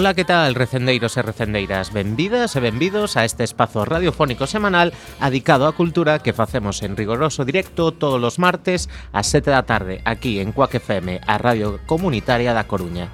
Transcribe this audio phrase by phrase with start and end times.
[0.00, 1.92] Ola, que tal, recendeiros e recendeiras?
[1.92, 7.44] Benvidas e benvidos a este espazo radiofónico semanal adicado á cultura que facemos en rigoroso
[7.44, 12.56] directo todos os martes ás 7 da tarde aquí en Cuac FM, a Radio Comunitaria
[12.56, 13.12] da Coruña.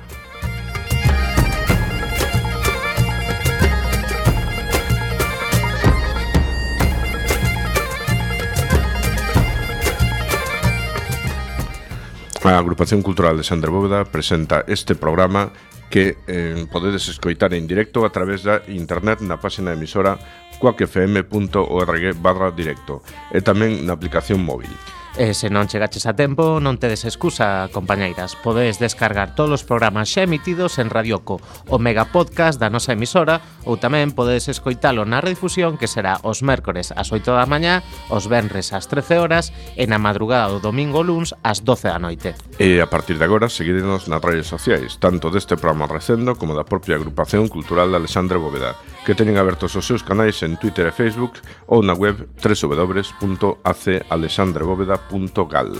[12.46, 15.50] A Agrupación Cultural de Sandra Bóveda presenta este programa
[15.90, 20.18] que eh, podedes escoitar en directo a través da internet na páxina emisora
[20.58, 24.72] coacfm.org barra directo e tamén na aplicación móvil.
[25.16, 28.36] E se non chegaches a tempo, non tedes excusa, compañeiras.
[28.36, 31.40] Podedes descargar todos os programas xa emitidos en Radioco,
[31.72, 36.44] o mega podcast da nosa emisora, ou tamén podedes escoitalo na redifusión que será os
[36.44, 37.80] mércores ás 8 da mañá,
[38.12, 42.36] os venres ás 13 horas e na madrugada do domingo luns ás 12 da noite.
[42.60, 46.68] E a partir de agora, seguidenos nas redes sociais, tanto deste programa recendo como da
[46.68, 48.76] propia agrupación cultural de Alexandre Bóveda,
[49.08, 51.40] que teñen abertos os seus canais en Twitter e Facebook
[51.72, 55.72] ou na web www.acalexandrebóveda.com www.gal.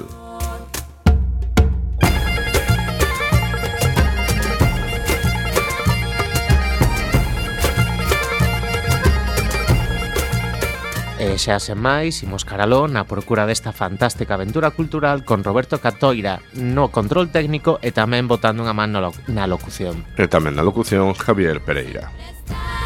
[11.17, 16.45] E xa sen máis, imos caraló na procura desta fantástica aventura cultural con Roberto Catoira
[16.55, 20.05] no control técnico e tamén botando unha man na locución.
[20.15, 22.13] E tamén na locución Javier Pereira.
[22.13, 22.86] Let's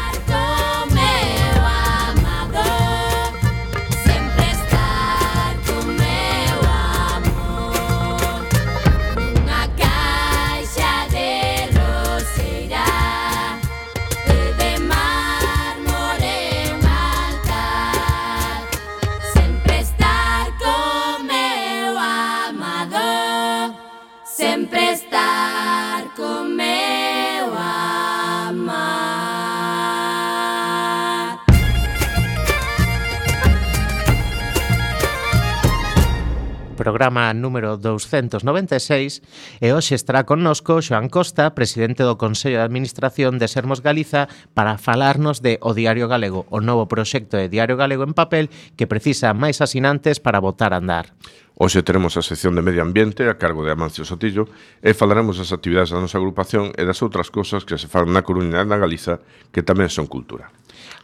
[36.81, 39.21] programa número 296
[39.61, 44.25] e hoxe estará connosco Xoan Costa, presidente do Consello de Administración de Sermos Galiza
[44.57, 48.89] para falarnos de O Diario Galego, o novo proxecto de Diario Galego en papel que
[48.89, 51.13] precisa máis asinantes para votar a andar.
[51.55, 54.47] Hoxe teremos a sección de Medio Ambiente a cargo de Amancio Sotillo
[54.81, 58.23] e falaremos das actividades da nosa agrupación e das outras cousas que se fan na
[58.23, 59.19] Coruña e na Galiza
[59.53, 60.49] que tamén son cultura.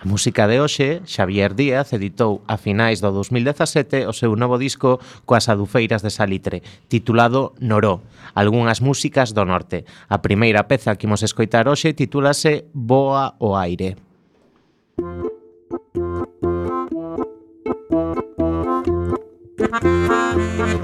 [0.01, 5.01] A música de hoxe, Xavier Díaz editou a finais do 2017 o seu novo disco
[5.25, 8.01] coas adufeiras de Salitre, titulado Noró,
[8.33, 9.85] algunhas músicas do norte.
[10.07, 13.97] A primeira peza que imos escoitar hoxe titúlase Boa o aire.
[20.57, 20.81] Thank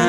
[0.00, 0.05] you.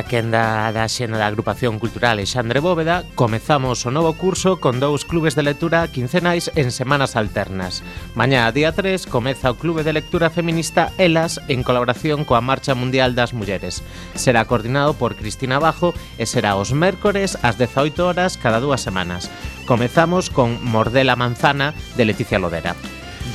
[0.00, 5.04] a quenda da xena da agrupación cultural Alexandre Bóveda, comezamos o novo curso con dous
[5.04, 7.84] clubes de lectura quincenais en semanas alternas.
[8.16, 13.12] Mañá, día 3, comeza o Clube de Lectura Feminista Elas en colaboración coa Marcha Mundial
[13.12, 13.84] das Mulleres.
[14.16, 19.28] Será coordinado por Cristina Bajo e será os mércores ás 18 horas cada dúas semanas.
[19.68, 22.72] Comezamos con Mordela Manzana de Leticia Lodera.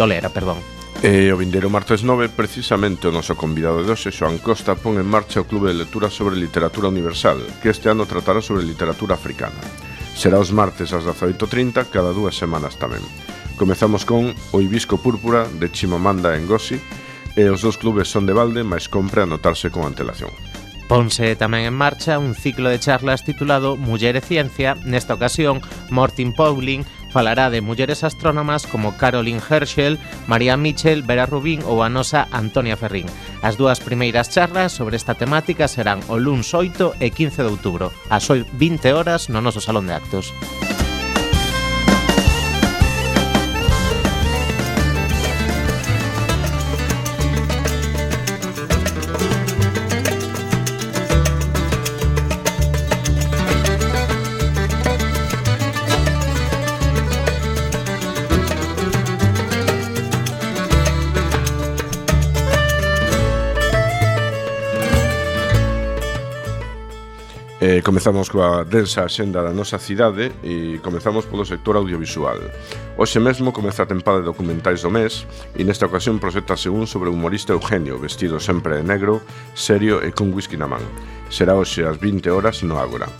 [0.01, 0.74] Dolera, perdón.
[1.05, 5.05] E o vindeiro martes 9, precisamente o noso convidado de hoxe, Xoan Costa, pon en
[5.05, 9.61] marcha o Clube de Lectura sobre Literatura Universal, que este ano tratará sobre literatura africana.
[10.17, 13.05] Será os martes ás 18.30, cada dúas semanas tamén.
[13.53, 16.81] Comezamos con O Hibisco Púrpura, de Chimamanda Ngozi,
[17.37, 20.33] e os dous clubes son de balde, mas compre anotarse con antelación.
[20.89, 25.61] Ponse tamén en marcha un ciclo de charlas titulado Muller e Ciencia, nesta ocasión
[25.93, 26.81] Mortin Pauling
[27.15, 29.97] falará de mulleres astrónomas como Caroline Herschel,
[30.27, 33.07] María Mitchell, Vera Rubín ou a nosa Antonia Ferrín.
[33.39, 37.87] As dúas primeiras charlas sobre esta temática serán o luns 8 e 15 de outubro,
[38.11, 38.51] ás 20
[38.91, 40.35] horas no noso Salón de Actos.
[67.75, 72.39] Eh, comezamos coa densa xenda da nosa cidade e comezamos polo sector audiovisual.
[72.95, 75.27] Hoxe mesmo comeza a tempada de documentais do mes
[75.59, 79.19] e nesta ocasión proxectase un sobre o humorista Eugenio, vestido sempre de negro,
[79.59, 80.87] serio e con whisky na man.
[81.27, 83.11] Será hoxe ás 20 horas no Ágora.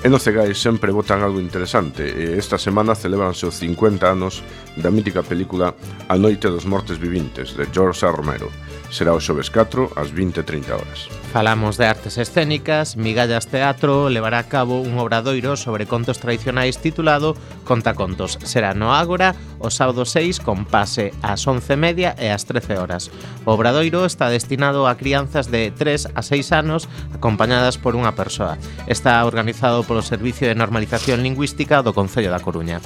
[0.00, 4.40] En Ocegais sempre botan algo interesante e esta semana celebranse os 50 anos
[4.80, 5.76] da mítica película
[6.08, 8.14] A Noite dos Mortes Vivintes de George A.
[8.14, 8.48] Romero
[8.90, 11.08] será o xoves 4 ás 20.30 horas.
[11.32, 17.36] Falamos de artes escénicas, Migallas Teatro levará a cabo un obradoiro sobre contos tradicionais titulado
[17.68, 18.40] Contacontos.
[18.44, 23.12] Será no Ágora o sábado 6 con pase ás 11.30 e ás 13 horas.
[23.44, 28.56] O obradoiro está destinado a crianzas de 3 a 6 anos acompañadas por unha persoa.
[28.88, 32.80] Está organizado polo Servicio de Normalización Lingüística do Concello da Coruña.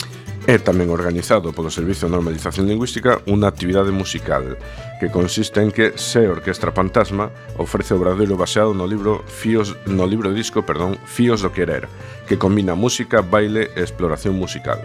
[0.51, 4.59] É tamén organizado polo Servicio de Normalización Lingüística unha actividade musical
[5.03, 10.07] que consiste en que Se Orquestra Fantasma ofrece o bradeiro baseado no libro Fíos no
[10.07, 11.91] libro disco, perdón, Fíos do querer,
[12.31, 14.79] que combina música, baile e exploración musical.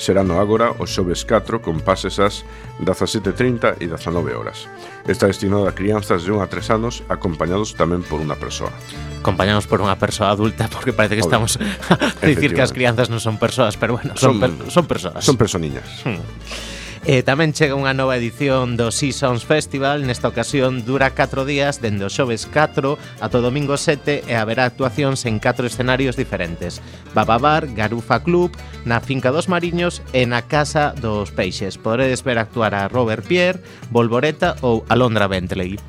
[0.00, 2.48] Será no Ágora o xoves 4 con pases ás
[2.80, 4.72] 17:30 e 19 horas.
[5.04, 8.72] Está destinado a crianzas de 1 a 3 anos acompañados tamén por unha persoa.
[9.20, 13.20] Acompañados por unha persoa adulta porque parece que estamos a dicir que as crianzas non
[13.20, 15.20] son persoas, pero bueno, son son, per son persoas.
[15.20, 15.84] Son personiñas.
[16.08, 16.24] Hmm.
[17.08, 20.04] E tamén chega unha nova edición do Seasons Festival.
[20.04, 24.68] Nesta ocasión dura 4 días Dende o xoves 4 ata o domingo 7 E haberá
[24.68, 26.84] actuacións en 4 escenarios diferentes.
[27.16, 28.52] Bababar, Garufa Club
[28.84, 31.80] Na Finca dos Mariños e na Casa dos Peixes.
[31.80, 35.80] Podedes ver actuar a Robert Pierre, Volvoreta ou Alondra Bentley.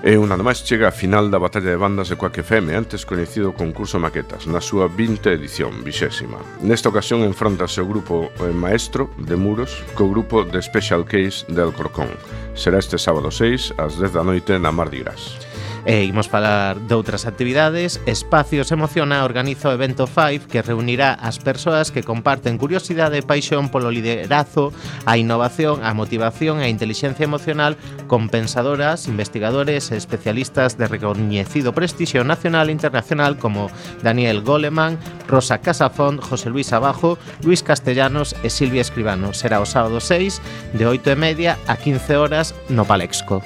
[0.00, 3.04] E un ano máis chega a final da Batalla de Bandas de Coaque FM, antes
[3.04, 6.40] coñecido concurso Maquetas, na súa 20 edición, vixésima.
[6.64, 11.60] Nesta ocasión enfrontase o grupo eh, Maestro de Muros co grupo de Special Case de
[11.60, 12.08] Alcorcón.
[12.56, 15.49] Será este sábado 6 ás 10 da noite na Mardi Gras.
[15.86, 18.00] E imos falar de outras actividades.
[18.04, 23.72] Espacios Emociona organiza o evento 5 que reunirá as persoas que comparten curiosidade e paixón
[23.72, 24.76] polo liderazo,
[25.08, 31.72] a innovación, a motivación e a inteligencia emocional con pensadoras, investigadores e especialistas de recoñecido
[31.72, 33.72] prestixio nacional e internacional como
[34.04, 39.32] Daniel Goleman, Rosa Casafont, José Luis Abajo, Luis Castellanos e Silvia Escribano.
[39.32, 43.40] Será o sábado 6 de 8 e media a 15 horas no Palexco.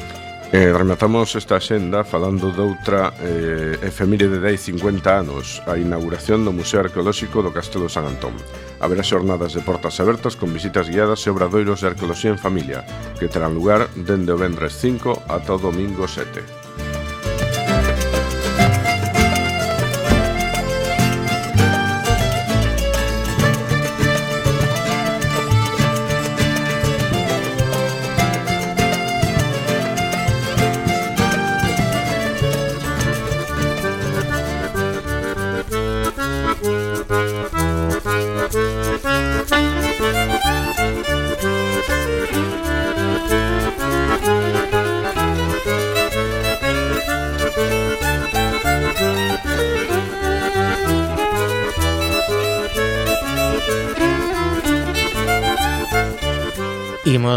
[0.52, 6.84] Eh, rematamos esta xenda falando doutra eh, efeméride de 50 anos a inauguración do Museo
[6.84, 8.36] Arqueolóxico do Castelo San Antón.
[8.78, 12.86] Haberá xornadas de portas abertas con visitas guiadas e obradoiros de arqueoloxía en familia
[13.18, 16.63] que terán lugar dende o vendres 5 ata o domingo 7.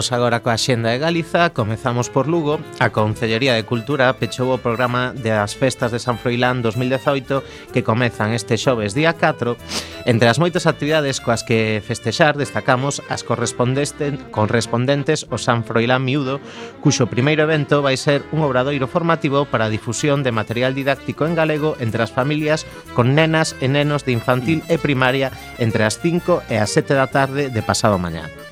[0.08, 2.64] Imos agora coa xenda de Galiza, comezamos por Lugo.
[2.80, 7.44] A Concellería de Cultura pechou o programa das Festas de San Froilán 2018
[7.76, 9.60] que comezan este xoves día 4.
[10.08, 16.40] Entre as moitas actividades coas que festexar destacamos as correspondentes ao San Froilán Miúdo,
[16.80, 21.36] cuxo primeiro evento vai ser un obradoiro formativo para a difusión de material didáctico en
[21.36, 22.64] galego entre as familias
[22.96, 27.12] con nenas e nenos de infantil e primaria entre as 5 e as 7 da
[27.12, 28.47] tarde de pasado mañá.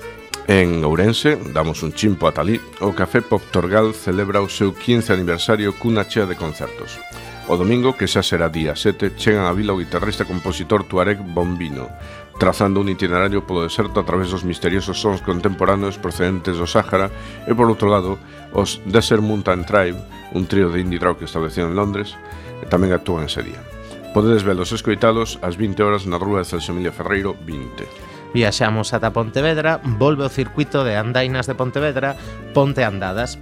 [0.47, 5.09] En Ourense, damos un chimpo a Talí, o Café Pop Torgal celebra o seu 15
[5.09, 7.01] aniversario cunha chea de concertos.
[7.49, 11.17] O domingo, que xa será día 7, chegan a vila o guitarrista e compositor Tuareg
[11.17, 11.89] Bombino,
[12.37, 17.09] trazando un itinerario polo deserto a través dos misteriosos sons contemporáneos procedentes do Sáhara
[17.49, 18.21] e, por outro lado,
[18.53, 19.97] os Desert Mountain Tribe,
[20.37, 22.13] un trío de indie rock establecido en Londres,
[22.61, 23.65] e tamén actúan ese día.
[24.13, 28.14] Podedes velos escoitalos ás 20 horas na rúa de Celso Emilio Ferreiro 20.
[28.35, 32.19] Viaxamos ata Pontevedra, volve o circuito de andainas de Pontevedra,
[32.51, 33.39] Ponte Andadas.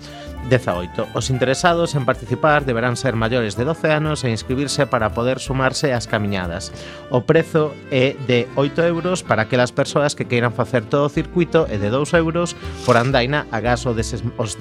[0.53, 1.17] 18.
[1.17, 5.97] Os interesados en participar deberán ser maiores de 12 anos e inscribirse para poder sumarse
[5.97, 6.69] ás camiñadas.
[7.09, 11.65] O prezo é de 8 euros para aquelas persoas que queiran facer todo o circuito
[11.73, 12.53] e de 2 euros
[12.85, 13.97] por andaina a gas os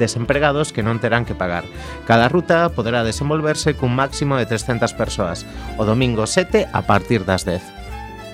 [0.01, 1.69] desempregados que non terán que pagar.
[2.09, 5.45] Cada ruta poderá desenvolverse cun máximo de 300 persoas.
[5.77, 7.82] O domingo 7 a partir das 10.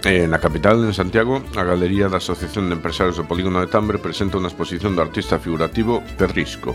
[0.04, 3.98] Eh, na capital, en Santiago, a Galería da Asociación de Empresarios do Polígono de Tambre
[3.98, 6.70] presenta unha exposición do artista figurativo Perrisco.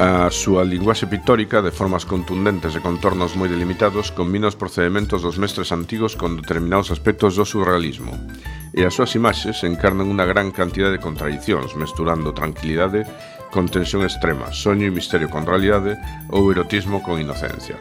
[0.00, 5.36] A súa linguaxe pictórica, de formas contundentes e contornos moi delimitados, combina os procedementos dos
[5.36, 8.16] mestres antigos con determinados aspectos do surrealismo.
[8.72, 13.04] E as súas imaxes encarnan unha gran cantidad de contradicións, mesturando tranquilidade
[13.52, 16.00] con tensión extrema, soño e misterio con realidade
[16.32, 17.76] ou erotismo con inocencia.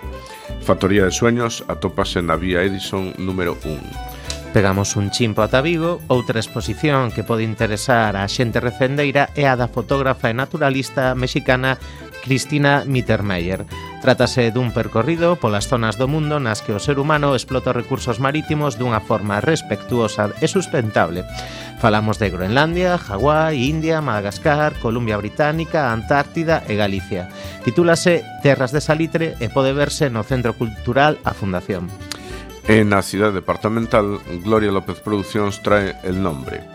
[0.59, 4.14] Factoría de Sueños atópase na vía Edison número 1.
[4.55, 9.59] Pegamos un chimpo ata Vigo, outra exposición que pode interesar a xente recendeira é a
[9.59, 11.75] da fotógrafa e naturalista mexicana
[12.23, 13.67] Cristina Mittermeier.
[13.99, 18.79] Trátase dun percorrido polas zonas do mundo nas que o ser humano explota recursos marítimos
[18.79, 21.27] dunha forma respectuosa e sustentable.
[21.83, 27.27] Falamos de Groenlandia, Hawái, India, Madagascar, Columbia Británica, Antártida e Galicia.
[27.67, 31.91] Titúlase Terras de Salitre e pode verse no Centro Cultural A Fundación.
[32.65, 36.65] E na cidade departamental, Gloria López Producións trae El Nombre.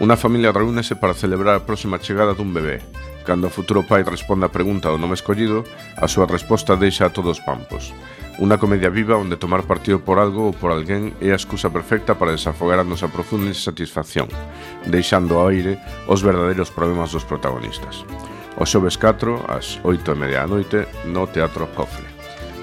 [0.00, 2.80] Una familia reúnese para celebrar a próxima chegada dun bebé.
[3.28, 5.60] Cando o futuro pai responde a pregunta do nome escollido,
[6.00, 7.92] a súa resposta deixa a todos pampos.
[8.40, 12.16] Unha comedia viva onde tomar partido por algo ou por alguén é a excusa perfecta
[12.16, 14.32] para desafogar a nosa profunda insatisfacción,
[14.88, 15.76] deixando ao aire
[16.08, 18.08] os verdadeiros problemas dos protagonistas.
[18.56, 22.05] O xoves 4, ás 8 e media da noite, no Teatro Cofre.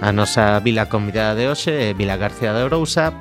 [0.01, 3.13] A nosa vila convidada de hoxe é Vila García de Ourousa.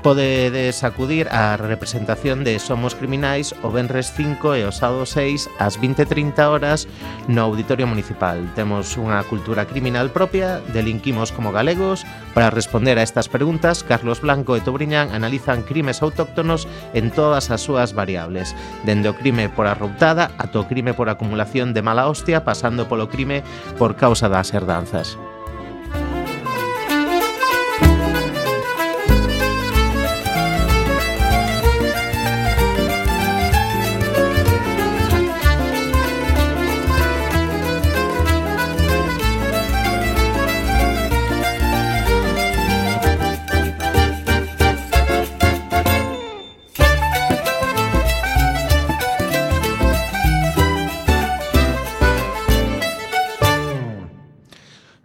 [0.00, 5.76] Podedes acudir á representación de Somos Criminais o Benres 5 e o sábado 6 ás
[5.76, 6.88] 20.30 horas
[7.28, 8.40] no Auditorio Municipal.
[8.56, 12.08] Temos unha cultura criminal propia, delinquimos como galegos.
[12.32, 16.64] Para responder a estas preguntas, Carlos Blanco e Tobriñán analizan crimes autóctonos
[16.96, 18.56] en todas as súas variables.
[18.88, 23.12] Dende o crime por arroutada ato o crime por acumulación de mala hostia, pasando polo
[23.12, 23.44] crime
[23.76, 25.20] por causa das herdanzas.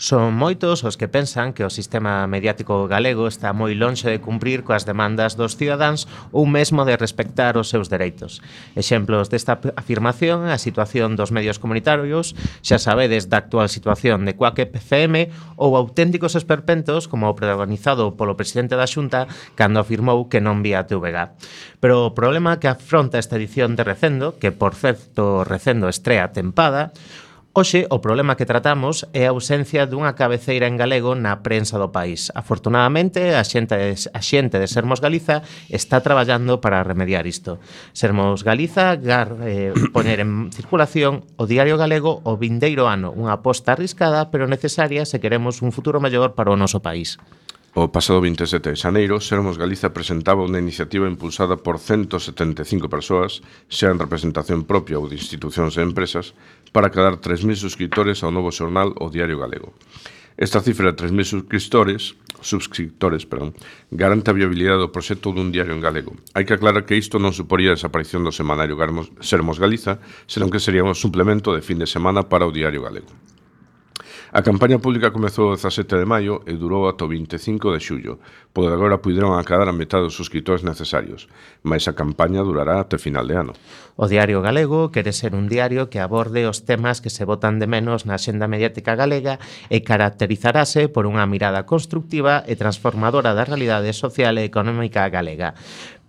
[0.05, 4.61] Son moitos os que pensan que o sistema mediático galego está moi lonxe de cumprir
[4.61, 8.37] coas demandas dos cidadáns ou mesmo de respectar os seus dereitos.
[8.77, 14.77] Exemplos desta afirmación a situación dos medios comunitarios, xa sabedes da actual situación de Quack
[14.77, 19.25] FM ou auténticos esperpentos como o protagonizado polo presidente da Xunta
[19.57, 21.33] cando afirmou que non vía TVG.
[21.81, 26.93] Pero o problema que afronta esta edición de Recendo, que por certo Recendo estrea tempada,
[27.57, 31.87] Hoxe, o problema que tratamos é a ausencia dunha cabeceira en galego na prensa do
[31.87, 32.27] país.
[32.35, 35.39] Afortunadamente, a xente de, a xente de Sermos Galiza
[35.71, 37.63] está traballando para remediar isto.
[37.95, 43.71] Sermos Galiza gar, eh, poner en circulación o diario galego o vindeiro ano, unha aposta
[43.71, 47.15] arriscada pero necesaria se queremos un futuro mellor para o noso país.
[47.77, 53.91] O pasado 27 de xaneiro, Sermos Galiza presentaba unha iniciativa impulsada por 175 persoas, xa
[53.91, 56.31] en representación propia ou de institucións e empresas,
[56.71, 59.75] para cadar 3.000 suscriptores ao novo xornal O Diario Galego.
[60.39, 63.51] Esta cifra de 3.000 suscriptores, subscriptores, perdón,
[63.91, 66.15] garante a viabilidade do proxecto dun diario en galego.
[66.31, 68.79] Hai que aclarar que isto non suporía a desaparición do semanario
[69.19, 69.99] Sermos Galiza,
[70.31, 73.11] senón que sería un suplemento de fin de semana para o Diario Galego.
[74.35, 78.19] A campaña pública comezou o 17 de maio e durou ata o 25 de xullo.
[78.51, 81.31] Por agora puideron acadar a metade dos suscriptores necesarios,
[81.63, 83.53] mas a campaña durará até final de ano.
[83.95, 87.71] O Diario Galego quere ser un diario que aborde os temas que se votan de
[87.71, 89.39] menos na xenda mediática galega
[89.71, 95.55] e caracterizarase por unha mirada constructiva e transformadora da realidade social e económica galega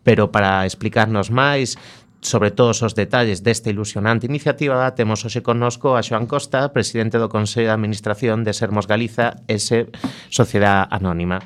[0.07, 1.75] pero para explicarnos máis
[2.21, 7.31] sobre todos os detalles desta ilusionante iniciativa temos hoxe connosco a Xoan Costa, presidente do
[7.31, 9.93] Consello de Administración de Sermos Galiza ese
[10.31, 11.41] Sociedade Anónima.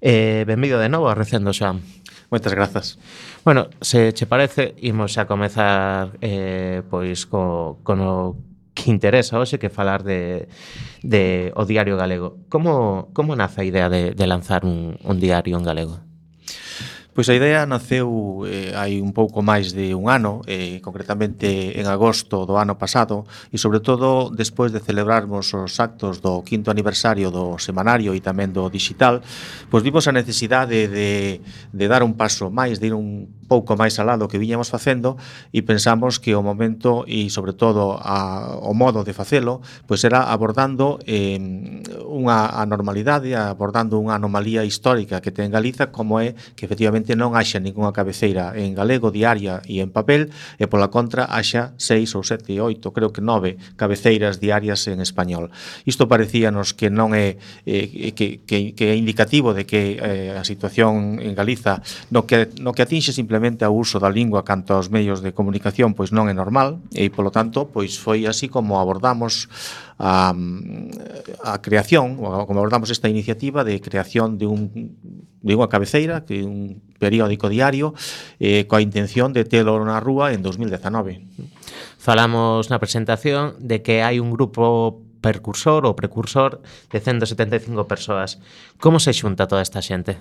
[0.00, 1.80] Eh, benvido de novo a Recendo, Xoan.
[2.30, 2.98] Moitas grazas.
[3.44, 8.36] Bueno, se che parece, imos a comezar eh, pois co, con o
[8.76, 10.48] que interesa hoxe que falar de,
[11.02, 12.36] de o diario galego.
[12.52, 15.96] Como, como nace a idea de, de lanzar un, un diario en galego?
[17.16, 21.88] Pois a idea naceu eh, hai un pouco máis de un ano, eh, concretamente en
[21.88, 27.32] agosto do ano pasado, e sobre todo despois de celebrarmos os actos do quinto aniversario
[27.32, 29.24] do semanario e tamén do digital,
[29.72, 31.40] pois vimos a necesidade de,
[31.72, 35.16] de dar un paso máis, de ir un pouco máis alá do que viñamos facendo
[35.54, 40.28] e pensamos que o momento e sobre todo a, o modo de facelo pois era
[40.28, 41.38] abordando eh,
[42.04, 47.38] unha anormalidade, abordando unha anomalía histórica que ten Galiza como é que efectivamente actualmente non
[47.38, 52.26] haxa ningunha cabeceira en galego diaria e en papel e pola contra haxa seis ou
[52.26, 55.54] sete, oito, creo que nove cabeceiras diarias en español.
[55.86, 60.42] Isto parecíanos que non é eh, que, que, que é indicativo de que eh, a
[60.42, 61.78] situación en Galiza
[62.10, 65.94] no que, no que atinxe simplemente ao uso da lingua canto aos medios de comunicación
[65.94, 69.46] pois non é normal e polo tanto pois foi así como abordamos
[69.98, 70.34] a,
[71.42, 74.92] a creación, como abordamos esta iniciativa de creación de, un,
[75.40, 77.96] de unha cabeceira, que un periódico diario,
[78.36, 81.24] eh, coa intención de telo na rúa en 2019.
[81.96, 86.60] Falamos na presentación de que hai un grupo percursor ou precursor
[86.92, 88.38] de 175 persoas.
[88.78, 90.20] Como se xunta toda esta xente?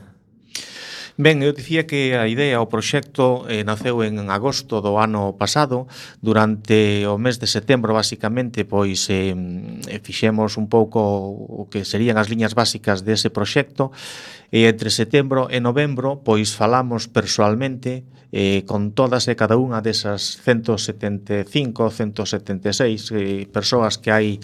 [1.18, 5.88] Ben, eu dicía que a idea, o proxecto eh, naceu en agosto do ano pasado,
[6.20, 9.32] durante o mes de setembro basicamente pois eh,
[10.04, 13.96] fixemos un pouco o que serían as liñas básicas dese proxecto.
[14.52, 18.04] E entre setembro e novembro pois falamos persoalmente
[18.36, 24.44] eh, con todas e cada unha desas 175, 176 eh, persoas que hai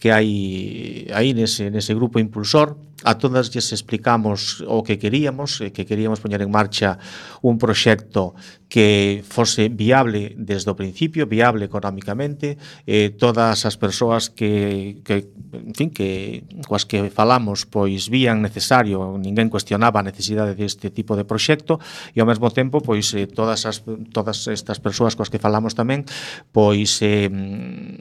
[0.00, 2.74] que hai aí nese, nese grupo impulsor.
[3.04, 6.96] A todas lles explicamos o que queríamos, que queríamos poñer en marcha
[7.44, 8.32] un proxecto
[8.70, 12.54] que fose viable desde o principio, viable económicamente,
[12.86, 19.18] eh, todas as persoas que, que en fin, que coas que falamos pois vían necesario,
[19.18, 21.82] ninguén cuestionaba a necesidade deste tipo de proxecto
[22.14, 23.82] e ao mesmo tempo pois eh, todas as
[24.14, 26.06] todas estas persoas coas que falamos tamén
[26.54, 27.26] pois eh,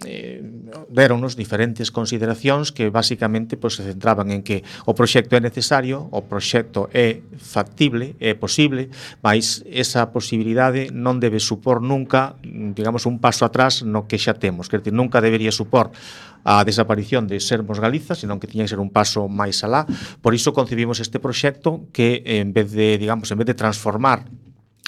[0.06, 0.46] eh
[0.94, 6.22] deronnos diferentes consideracións que basicamente pois se centraban en que o proxecto é necesario, o
[6.30, 8.94] proxecto é factible, é posible,
[9.26, 14.36] mas esa posibilidade realidade non debe supor nunca, digamos, un paso atrás no que xa
[14.36, 14.68] temos.
[14.68, 15.96] Quer dizer, nunca debería supor
[16.44, 19.88] a desaparición de Sermos Galiza, senón que tiña que ser un paso máis alá.
[20.20, 24.28] Por iso concibimos este proxecto que en vez de, digamos, en vez de transformar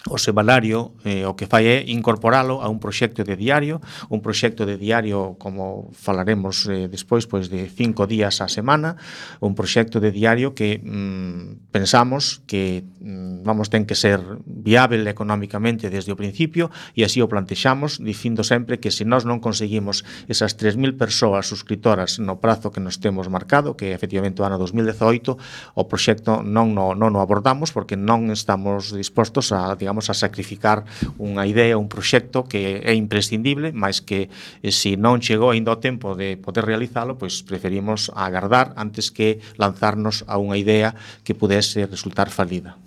[0.10, 4.66] o semanario eh, o que fai é incorporalo a un proxecto de diario, un proxecto
[4.66, 8.98] de diario como falaremos eh, despois pois de cinco días a semana,
[9.44, 15.94] un proxecto de diario que mm, pensamos que mm, vamos ten que ser viável económicamente
[15.94, 20.58] desde o principio e así o plantexamos dicindo sempre que se nós non conseguimos esas
[20.58, 25.38] 3000 persoas suscritoras no prazo que nos temos marcado, que efectivamente o ano 2018,
[25.78, 30.16] o proxecto non no, non o abordamos porque non estamos dispostos a digamos, digamos, a
[30.16, 30.88] sacrificar
[31.20, 34.32] unha idea, un proxecto que é imprescindible, mas que
[34.64, 39.44] eh, se non chegou ainda o tempo de poder realizalo, pois preferimos agardar antes que
[39.60, 40.96] lanzarnos a unha idea
[41.28, 42.80] que pudese resultar falida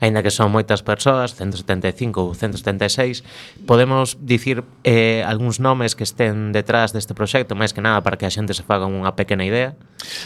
[0.00, 3.22] aínda que son moitas persoas, 175 ou 176,
[3.64, 8.26] podemos dicir eh, algúns nomes que estén detrás deste proxecto, máis que nada para que
[8.26, 9.78] a xente se faga unha pequena idea?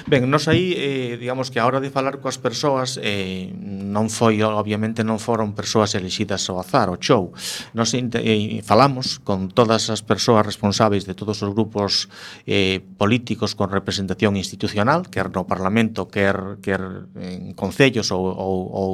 [0.06, 4.42] Ben, nos aí, eh, digamos que a hora de falar coas persoas, eh, non foi,
[4.42, 7.32] obviamente non foron persoas elixidas ao azar, ao show.
[7.72, 12.10] Nos eh, falamos con todas as persoas responsáveis de todos os grupos
[12.46, 18.92] eh, políticos con representación institucional, quer no Parlamento, quer, quer en concellos ou, ou, ou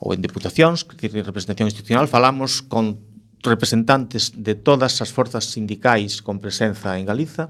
[0.00, 3.00] ou en deputacións, que en representación institucional, falamos con
[3.40, 7.48] representantes de todas as forzas sindicais con presenza en Galiza,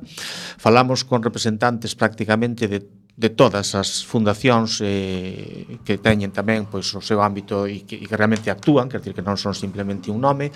[0.59, 7.05] falamos con representantes prácticamente de de todas as fundacións eh, que teñen tamén pois o
[7.05, 10.25] seu ámbito e que, e que realmente actúan, quer dizer que non son simplemente un
[10.25, 10.49] nome,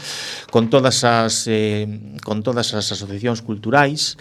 [0.49, 1.85] con todas as eh,
[2.25, 4.17] con todas as asociacións culturais,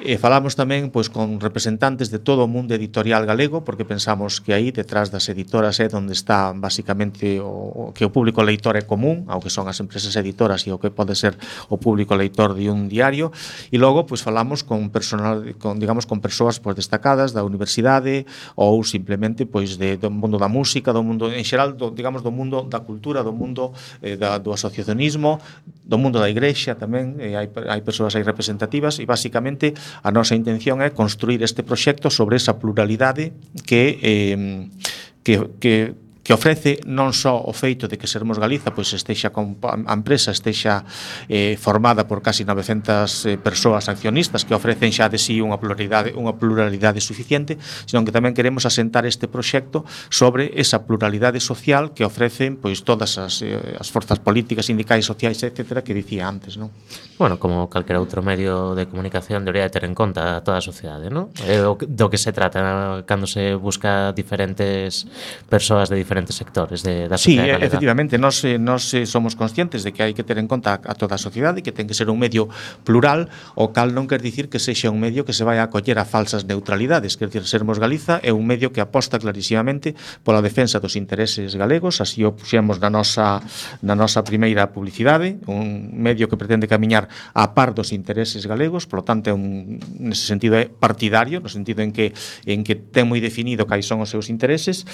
[0.00, 4.56] E falamos tamén pois con representantes de todo o mundo editorial galego porque pensamos que
[4.56, 8.84] aí detrás das editoras é onde está basicamente o, o que o público leitor é
[8.88, 11.36] común, ao que son as empresas editoras e o que pode ser
[11.68, 13.28] o público leitor de un diario.
[13.68, 18.24] E logo pois falamos con personal con digamos con persoas pois destacadas da universidade
[18.56, 22.32] ou simplemente pois de do mundo da música, do mundo en xeral do, digamos do
[22.32, 25.44] mundo da cultura, do mundo eh, da, do asociacionismo,
[25.84, 30.34] do mundo da igrexa tamén, eh, hai hai persoas aí representativas e basicamente A nosa
[30.34, 33.32] intención é construir este proxecto sobre esa pluralidade
[33.66, 34.68] que eh,
[35.22, 35.94] que, que
[36.30, 40.86] que ofrece non só o feito de que Sermos Galiza pois estexa a empresa estexa
[41.26, 45.58] eh, formada por casi 900 eh, persoas accionistas que ofrecen xa de si sí unha
[45.58, 51.98] pluralidade unha pluralidade suficiente, senón que tamén queremos asentar este proxecto sobre esa pluralidade social
[51.98, 56.54] que ofrecen pois todas as, eh, as forzas políticas, sindicais, sociais, etcétera, que dicía antes,
[56.54, 56.70] non?
[57.18, 60.64] Bueno, como calquera outro medio de comunicación debería de ter en conta a toda a
[60.64, 61.34] sociedade, non?
[61.42, 65.10] Eh, é do, do que se trata cando se busca diferentes
[65.50, 67.58] persoas de diferentes diferentes sectores de, da sí, galega.
[67.58, 70.80] Eh, efectivamente, nós, eh, nós eh, somos conscientes de que hai que ter en conta
[70.80, 72.48] a toda a sociedade que ten que ser un medio
[72.84, 75.96] plural, o cal non quer dicir que sexa un medio que se vai a acoller
[75.98, 80.78] a falsas neutralidades, quer dicir, Sermos Galiza é un medio que aposta clarísimamente pola defensa
[80.78, 83.40] dos intereses galegos, así o puxemos na nosa,
[83.80, 89.02] na nosa primeira publicidade, un medio que pretende camiñar a par dos intereses galegos, polo
[89.02, 92.12] tanto, é un, nese sentido é partidario, no sentido en que
[92.44, 94.84] en que ten moi definido cais son os seus intereses,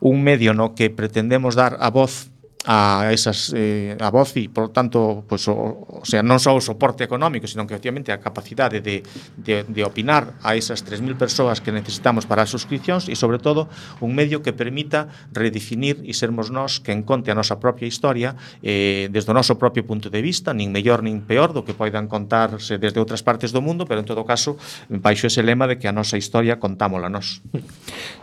[0.00, 2.30] un medio no que pretendemos dar a voz
[2.66, 7.06] a esas eh, a e, por tanto, pues, o, o sea, non só o soporte
[7.06, 9.06] económico, sino que efectivamente a capacidade de,
[9.38, 13.70] de, de opinar a esas 3.000 persoas que necesitamos para as suscripcións e, sobre todo,
[14.02, 18.34] un medio que permita redefinir e sermos nós que enconte a nosa propia historia
[18.66, 22.10] eh, desde o noso propio punto de vista, nin mellor nin peor do que poidan
[22.10, 24.58] contarse desde outras partes do mundo, pero en todo caso,
[24.90, 27.38] baixo ese lema de que a nosa historia contámola nós.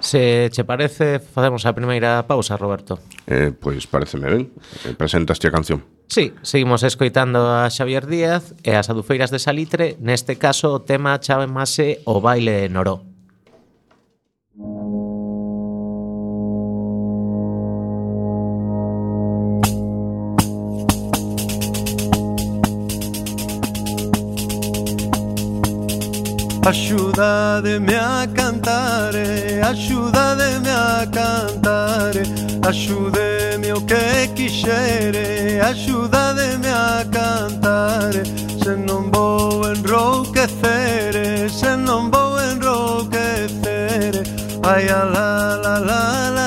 [0.03, 2.99] Se che parece, facemos a primeira pausa, Roberto.
[3.23, 4.49] Eh, pois pues, pareceme Eh?
[4.83, 4.95] ben.
[4.95, 5.83] Presentaste a canción.
[6.07, 11.17] Sí, seguimos escoitando a Xavier Díaz e as adufeiras de Salitre, neste caso o tema
[11.17, 13.12] chamase O baile de Noró.
[26.65, 29.11] Ayúdame a cantar,
[29.67, 32.13] ayúdame a cantar,
[32.65, 38.13] axudeme o oh, que quixere, ayúdame a cantar,
[38.63, 44.23] se non vou enrouquecer, se non vou enrouquecer,
[44.63, 46.42] ai a la la la la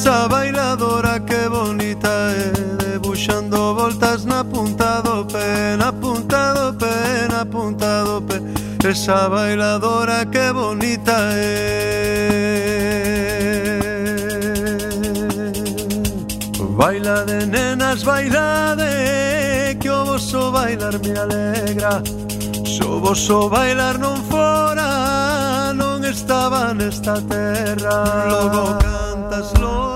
[0.00, 7.28] Esa bailadora que bonita é Debuxando voltas na punta do pé Na punta do pé,
[7.28, 8.40] na punta do pé
[8.88, 12.40] Esa bailadora que bonita é
[16.78, 22.02] Baila de nenas, baila de Que o vosso bailar me alegra.
[22.64, 28.00] Se o vosso bailar non fora Non estaba nesta terra.
[28.32, 29.89] Logo cantas, logo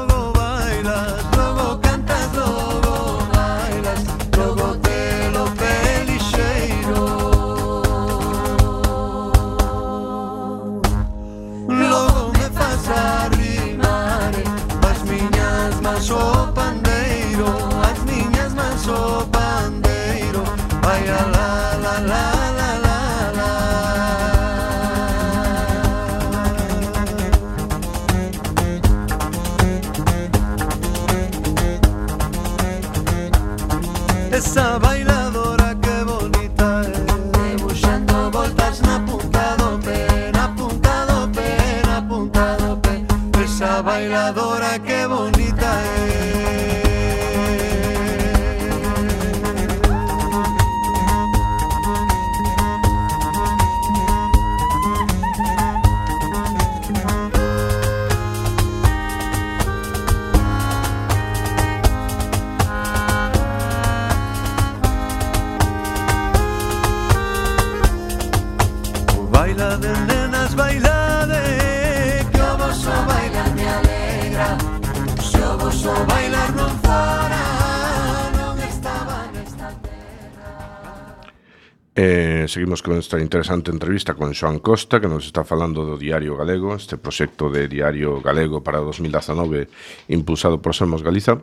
[81.96, 86.34] Eh, seguimos con esta interesante entrevista con Xoan Costa que nos está falando do Diario
[86.34, 89.70] Galego este proxecto de Diario Galego para 2019
[90.10, 91.38] impulsado por Somos Galiza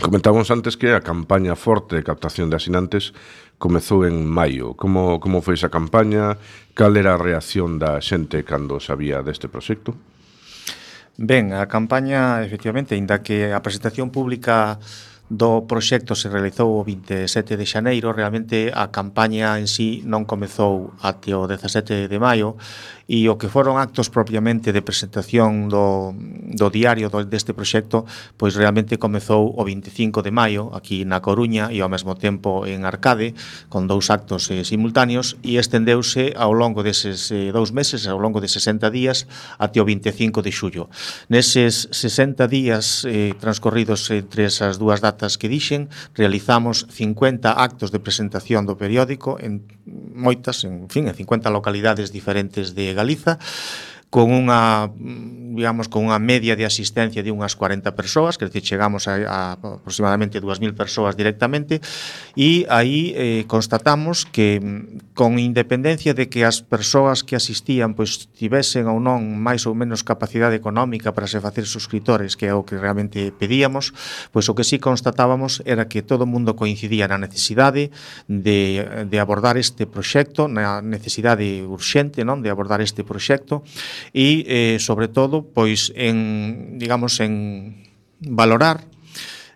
[0.00, 3.12] Comentábamos antes que a campaña forte de captación de asinantes
[3.60, 6.40] comezou en maio Como, como foi esa campaña?
[6.72, 9.92] Cal era a reacción da xente cando sabía deste proxecto?
[11.20, 14.78] Ben, a campaña, efectivamente, inda que a presentación pública
[15.28, 20.96] do proxecto se realizou o 27 de xaneiro, realmente a campaña en sí non comezou
[21.04, 22.56] até o 17 de maio
[23.08, 28.04] e o que foron actos propiamente de presentación do, do diario do, deste proxecto,
[28.40, 32.88] pois realmente comezou o 25 de maio aquí na Coruña e ao mesmo tempo en
[32.88, 33.36] Arcade,
[33.68, 38.40] con dous actos eh, simultáneos e estendeuse ao longo deses eh, dous meses, ao longo
[38.40, 39.28] de 60 días
[39.60, 40.88] até o 25 de xullo.
[41.32, 47.90] Neses 60 días eh, transcorridos entre esas dúas datas datas que dixen, realizamos 50 actos
[47.90, 49.66] de presentación do periódico en
[50.14, 53.42] moitas, en fin, en 50 localidades diferentes de Galiza,
[54.10, 54.88] con unha
[55.58, 59.40] digamos con unha media de asistencia de unhas 40 persoas, que decir, chegamos a, a
[59.58, 61.82] aproximadamente 2000 persoas directamente
[62.38, 68.30] e aí eh, constatamos que mm, con independencia de que as persoas que asistían pois
[68.32, 72.62] tivesen ou non máis ou menos capacidade económica para se facer suscriptores, que é o
[72.62, 73.90] que realmente pedíamos,
[74.30, 77.90] pois o que sí constatábamos era que todo o mundo coincidía na necesidade
[78.30, 83.66] de, de abordar este proxecto, na necesidade urxente non de abordar este proxecto
[84.12, 87.84] e eh, sobre todo pois en digamos en
[88.20, 88.84] valorar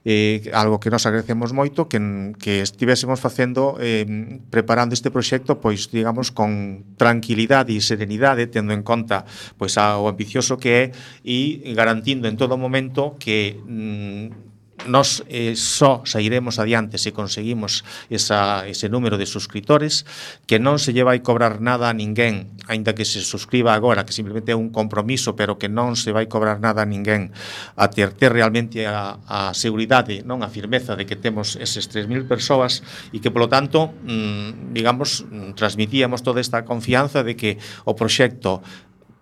[0.05, 1.99] eh, algo que nos agradecemos moito que,
[2.43, 4.03] que estivésemos facendo eh,
[4.51, 9.23] preparando este proxecto pois digamos con tranquilidade e serenidade tendo en conta
[9.55, 10.85] pois ao ambicioso que é
[11.23, 14.52] e garantindo en todo momento que mm,
[14.87, 20.07] nos eh, só sairemos adiante se conseguimos esa, ese número de suscriptores
[20.47, 24.15] que non se lle vai cobrar nada a ninguén aínda que se suscriba agora que
[24.15, 27.35] simplemente é un compromiso pero que non se vai cobrar nada a ninguén.
[27.77, 32.27] A ter, ter realmente a, a seguridade non a firmeza de que temos eses 3.000
[32.31, 37.93] persoas e que polo tanto mm, digamos mm, transmitíamos toda esta confianza de que o
[37.95, 38.63] proxecto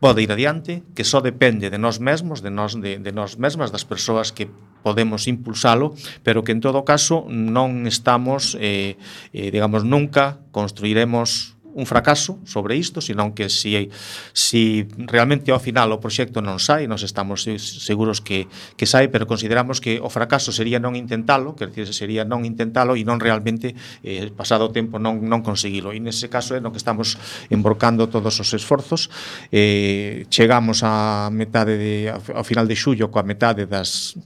[0.01, 3.69] pode ir adiante, que só depende de nós mesmos, de nós, de, de nós mesmas,
[3.69, 4.49] das persoas que
[4.83, 8.97] podemos impulsalo, pero que en todo caso non estamos, eh,
[9.33, 13.91] eh, digamos, nunca construiremos un fracaso sobre isto, senón que si,
[14.33, 19.27] si realmente ao final o proxecto non sai, nos estamos seguros que, que sai, pero
[19.31, 23.79] consideramos que o fracaso sería non intentalo, que decir, sería non intentalo e non realmente
[24.03, 25.95] eh, pasado o tempo non, non conseguilo.
[25.95, 27.17] E nese caso é no que estamos
[27.49, 29.09] emborcando todos os esforzos.
[29.55, 34.19] Eh, chegamos a metade de, ao final de xullo coa metade das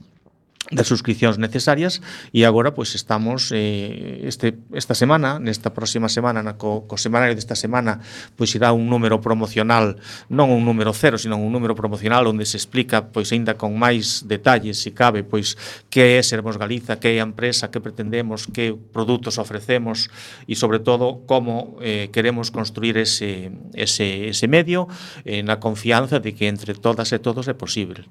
[0.73, 2.01] das suscripcións necesarias
[2.33, 7.37] e agora pois estamos eh, este, esta semana, nesta próxima semana na co, co semanario
[7.37, 8.01] desta semana
[8.33, 12.57] pois irá un número promocional non un número cero, sino un número promocional onde se
[12.57, 15.53] explica pois aínda con máis detalles se cabe pois
[15.93, 20.09] que é Sermos Galiza, que é a empresa que pretendemos, que produtos ofrecemos
[20.49, 24.89] e sobre todo como eh, queremos construir ese, ese, ese medio
[25.29, 28.09] eh, na confianza de que entre todas e todos é posible.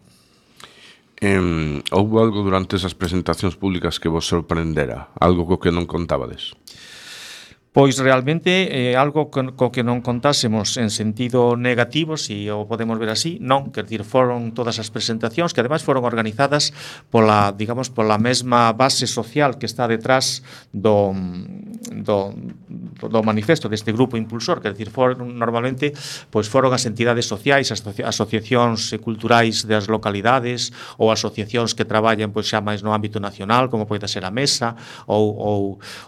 [1.24, 5.08] Em, houve algo durante esas presentacións públicas que vos sorprendera?
[5.16, 6.52] Algo co que non contabades?
[7.74, 12.46] pois realmente é eh, algo co, co que non contásemos en sentido negativo, se si
[12.46, 16.70] o podemos ver así, non, quer dir, foron todas as presentacións que ademais foron organizadas
[17.10, 21.18] pola, digamos, pola mesma base social que está detrás do,
[21.90, 22.30] do,
[23.10, 25.98] do manifesto deste grupo impulsor, quer decir, foron normalmente
[26.30, 32.46] pois foron as entidades sociais, as asociacións culturais das localidades ou asociacións que traballan pois
[32.46, 34.78] xa máis no ámbito nacional, como pode ser a Mesa
[35.10, 35.60] ou, ou,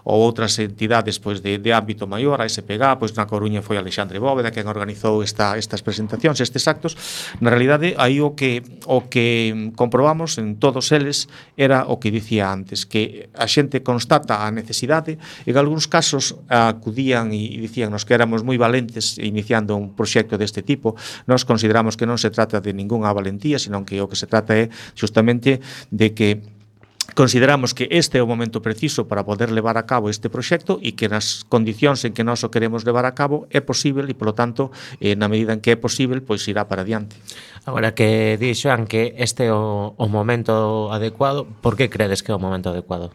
[0.07, 4.18] ou outras entidades pois de de, ámbito maior, a SPG, pois na Coruña foi Alexandre
[4.18, 6.96] Bóveda quen organizou esta, estas presentacións, estes actos.
[7.40, 12.48] Na realidade, aí o que o que comprobamos en todos eles era o que dicía
[12.52, 18.04] antes, que a xente constata a necesidade e en algúns casos acudían e dicían nos
[18.04, 20.94] que éramos moi valentes iniciando un proxecto deste tipo.
[21.26, 24.54] Nos consideramos que non se trata de ningunha valentía, senón que o que se trata
[24.56, 26.55] é justamente de que
[27.14, 30.98] consideramos que este é o momento preciso para poder levar a cabo este proxecto e
[30.98, 34.34] que nas condicións en que nós o queremos levar a cabo é posible e, polo
[34.34, 37.14] tanto, eh, na medida en que é posible, pois irá para adiante.
[37.66, 42.31] Agora que di Xoan que este é o, o momento adecuado, por que credes que
[42.31, 43.11] é o momento adecuado?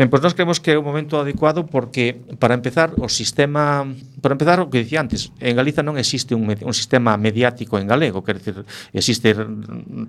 [0.00, 3.86] Ben, pois nós creemos que é o momento adecuado porque para empezar o sistema,
[4.24, 7.86] para empezar o que dicía antes, en Galiza non existe un, un sistema mediático en
[7.86, 8.64] galego, quer dizer,
[8.96, 9.36] existe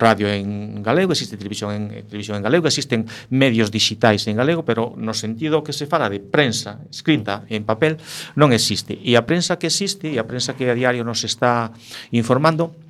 [0.00, 4.96] radio en galego, existe televisión en televisión en galego, existen medios digitais en galego, pero
[4.96, 8.00] no sentido que se fala de prensa escrita en papel
[8.32, 8.96] non existe.
[8.96, 11.70] E a prensa que existe e a prensa que a diario nos está
[12.10, 12.87] informando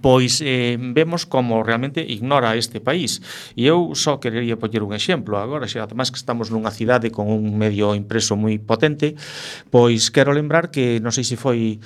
[0.00, 3.22] pois eh, vemos como realmente ignora este país.
[3.54, 7.30] E eu só querería poñer un exemplo agora, xa además que estamos nunha cidade con
[7.30, 9.14] un medio impreso moi potente,
[9.70, 11.78] pois quero lembrar que non sei se foi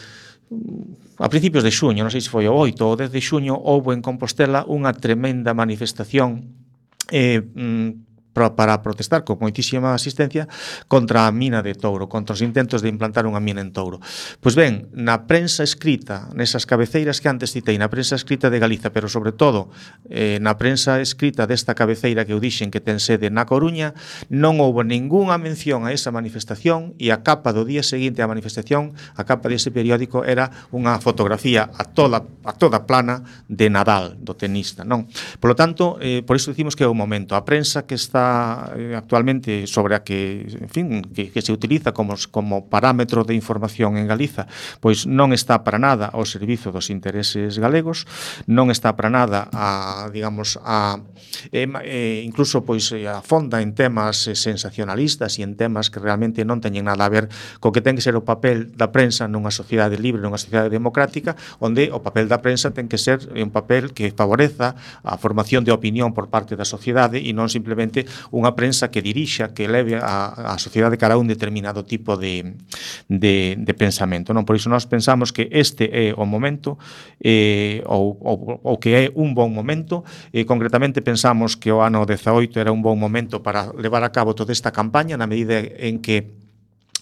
[0.48, 3.58] mm, a principios de xuño, non sei se foi o 8 ou 10 de xuño,
[3.58, 6.54] houve en Compostela unha tremenda manifestación
[7.10, 8.07] eh, mm,
[8.54, 10.46] para protestar con moitísima asistencia
[10.86, 13.98] contra a mina de Touro, contra os intentos de implantar unha mina en Touro.
[14.38, 18.94] Pois ben, na prensa escrita, nesas cabeceiras que antes citei, na prensa escrita de Galiza,
[18.94, 19.72] pero sobre todo
[20.06, 23.96] eh, na prensa escrita desta cabeceira que eu dixen que ten sede na Coruña,
[24.30, 28.94] non houbo ningunha mención a esa manifestación e a capa do día seguinte á manifestación,
[29.18, 34.36] a capa dese periódico era unha fotografía a toda a toda plana de Nadal, do
[34.36, 35.08] tenista, non?
[35.40, 37.32] Por lo tanto, eh, por iso dicimos que é o momento.
[37.36, 38.27] A prensa que está
[38.76, 43.34] Eh, actualmente sobre a que, en fin, que, que se utiliza como, como parámetro de
[43.34, 44.46] información en Galiza,
[44.80, 48.04] pois non está para nada ao servizo dos intereses galegos,
[48.46, 51.00] non está para nada a, digamos, a
[51.52, 56.42] eh, eh, incluso pois a fonda en temas eh, sensacionalistas e en temas que realmente
[56.42, 57.28] non teñen nada a ver
[57.60, 61.36] co que ten que ser o papel da prensa nunha sociedade libre, nunha sociedade democrática,
[61.60, 65.72] onde o papel da prensa ten que ser un papel que favoreza a formación de
[65.72, 70.54] opinión por parte da sociedade e non simplemente unha prensa que dirixa, que leve a,
[70.54, 72.56] a sociedade cara a un determinado tipo de,
[73.08, 74.32] de, de pensamento.
[74.36, 74.44] Non?
[74.44, 76.76] Por iso nós pensamos que este é o momento
[77.22, 80.02] eh, ou, ou, ou que é un bon momento.
[80.32, 84.34] Eh, concretamente pensamos que o ano 18 era un bon momento para levar a cabo
[84.34, 86.47] toda esta campaña na medida en que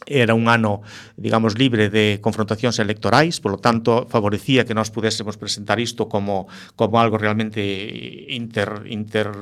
[0.07, 0.83] era un ano,
[1.19, 6.46] digamos, libre de confrontacións electorais, polo tanto, favorecía que nós pudésemos presentar isto como,
[6.79, 7.59] como algo realmente
[8.31, 9.35] inter, inter,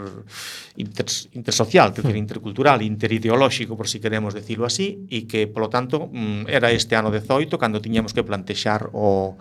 [0.81, 1.07] inter,
[1.37, 2.25] intersocial, quer dizer, hmm.
[2.25, 7.13] intercultural, interideolóxico, por si queremos decirlo así, e que, polo tanto, mm, era este ano
[7.13, 9.37] 18 cando tiñamos que plantexar o,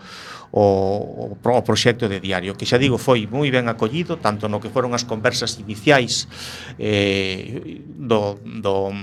[0.52, 4.68] o, o proxecto de diario, que xa digo, foi moi ben acollido, tanto no que
[4.68, 6.28] foron as conversas iniciais
[6.76, 8.94] eh, do, do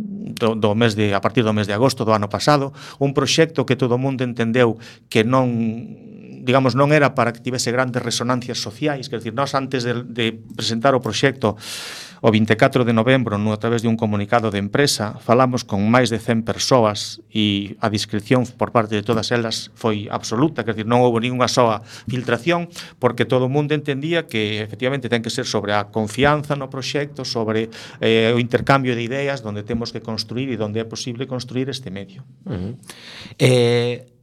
[0.00, 3.68] do, do mes de, a partir do mes de agosto do ano pasado, un proxecto
[3.68, 4.80] que todo o mundo entendeu
[5.12, 5.48] que non
[6.40, 10.32] digamos, non era para que tivese grandes resonancias sociais, quer dizer, nós antes de, de
[10.56, 11.60] presentar o proxecto
[12.20, 16.12] O 24 de novembro, no, a través de un comunicado de empresa, falamos con máis
[16.12, 20.88] de 100 persoas e a discreción por parte de todas elas foi absoluta, quer dizer,
[20.88, 22.68] non houve ninguna soa filtración,
[23.00, 27.24] porque todo o mundo entendía que efectivamente ten que ser sobre a confianza no proxecto,
[27.24, 27.72] sobre
[28.04, 31.88] eh, o intercambio de ideas, donde temos que construir e donde é posible construir este
[31.88, 32.20] medio.
[32.44, 32.72] Uh -huh.
[33.40, 34.19] Eh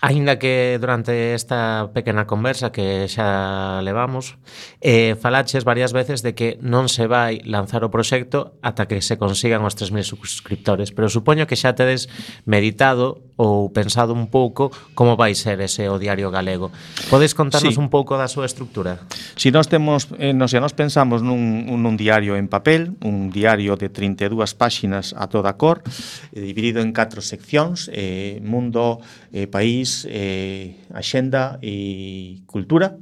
[0.00, 4.38] Aínda que durante esta pequena conversa que xa levamos,
[4.78, 9.18] eh, falaches varias veces de que non se vai lanzar o proxecto ata que se
[9.18, 12.06] consigan os 3.000 suscriptores, pero supoño que xa tedes
[12.46, 16.70] meditado ou pensado un pouco como vai ser ese o diario galego.
[17.10, 17.82] Podes contarnos sí.
[17.82, 19.02] un pouco da súa estructura?
[19.38, 23.78] Si nós temos, eh, nos, se nós pensamos nun, nun diario en papel, un diario
[23.78, 25.86] de 32 páxinas a toda cor,
[26.34, 28.98] eh, dividido en catro seccións, eh, mundo,
[29.32, 32.98] eh, país, eh, axenda e cultura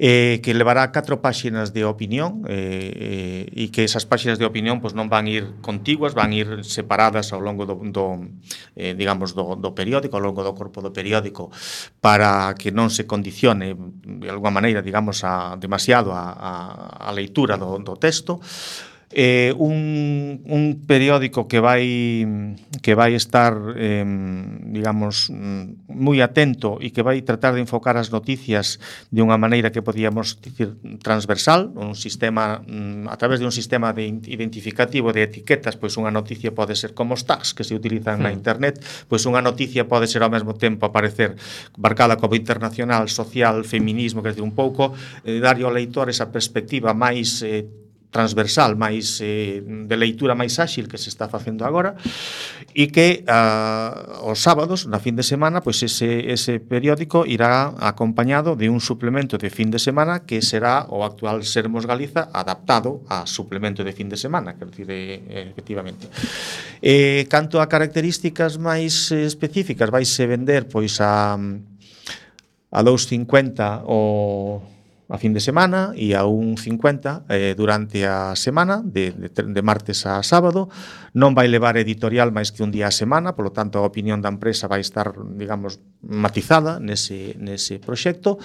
[0.00, 4.80] eh, que levará catro páxinas de opinión eh, eh, e que esas páxinas de opinión
[4.80, 8.24] pois, non van ir contiguas, van ir separadas ao longo do, do
[8.80, 11.52] eh, digamos, do, do periódico, ao longo do corpo do periódico
[12.00, 16.52] para que non se condicione de alguma maneira, digamos, a, demasiado a, a,
[17.04, 18.40] a leitura do, do texto
[19.10, 22.22] eh, un, un periódico que vai
[22.78, 24.06] que vai estar eh,
[24.70, 25.34] digamos
[25.90, 28.78] moi atento e que vai tratar de enfocar as noticias
[29.10, 33.90] de unha maneira que podíamos dicir transversal, un sistema mm, a través de un sistema
[33.90, 38.22] de identificativo de etiquetas, pois unha noticia pode ser como os tags que se utilizan
[38.22, 38.38] na hmm.
[38.38, 38.78] internet,
[39.10, 41.34] pois unha noticia pode ser ao mesmo tempo aparecer
[41.74, 44.94] marcada como internacional, social, feminismo, que decir, un pouco
[45.26, 47.66] eh, darlle ao leitor esa perspectiva máis eh,
[48.10, 51.94] transversal máis eh, de leitura máis áxil que se está facendo agora
[52.74, 58.58] e que ah, os sábados na fin de semana pois ese, ese periódico irá acompañado
[58.58, 63.30] de un suplemento de fin de semana que será o actual Sermos Galiza adaptado a
[63.30, 66.10] suplemento de fin de semana quero dicir, eh, efectivamente.
[66.82, 71.38] Eh, canto a características máis específicas vaise vender pois a
[72.70, 74.62] a 2.50 o
[75.10, 79.62] a fin de semana e a un 50 eh, durante a semana, de, de, de
[79.66, 80.70] martes a sábado.
[81.18, 84.30] Non vai levar editorial máis que un día a semana, polo tanto a opinión da
[84.30, 88.38] empresa vai estar, digamos, matizada nese, nese proxecto.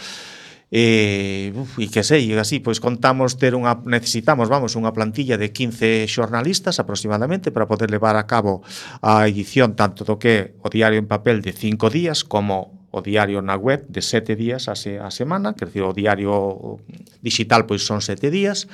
[0.73, 5.37] E, uf, e que sei, e así, pois contamos ter unha, necesitamos, vamos, unha plantilla
[5.37, 8.65] de 15 xornalistas aproximadamente para poder levar a cabo
[9.05, 13.43] a edición tanto do que o diario en papel de 5 días como o diario
[13.43, 16.79] na web de sete días a, se, a semana, quer dizer, o diario
[17.19, 18.71] digital pois son sete días,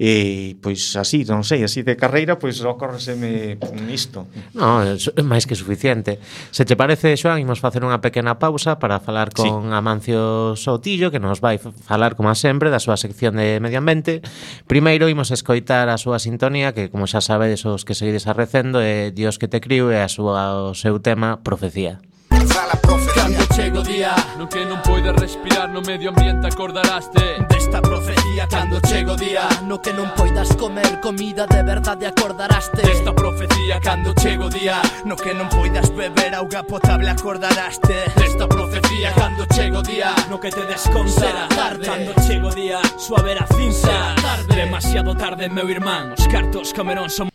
[0.00, 3.60] e pois así, non sei, así de carreira, pois ocórreseme
[3.92, 4.24] isto.
[4.56, 6.16] No, é máis que suficiente.
[6.56, 9.76] Se te parece, Xoan, imos facer unha pequena pausa para falar con sí.
[9.76, 14.24] Amancio Sotillo, que nos vai falar, como sempre, da súa sección de Medio Ambiente.
[14.64, 19.12] Primeiro, imos escoitar a súa sintonía, que, como xa sabedes, os que seguides arrecendo, é
[19.12, 22.00] Dios que te criu e a súa, o seu tema, Profecía.
[22.48, 23.39] Sala Profecía.
[23.54, 24.14] Chego día.
[24.38, 29.48] No que non poides respirar no medio ambiente acordaraste Desta profecía cando chego día.
[29.66, 34.80] No que non poidas comer comida de verdade acordaraste Desta profecía cando chego día.
[35.04, 40.14] No que non poidas beber auga potable acordaraste Desta profecía cando chego día.
[40.30, 41.84] No que te desconta Será tarde.
[41.86, 42.80] cando chego día.
[42.96, 44.54] Suave a cinza tarde.
[44.56, 46.14] Demasiado tarde meu irmán.
[46.16, 47.28] Os cartos Camerón son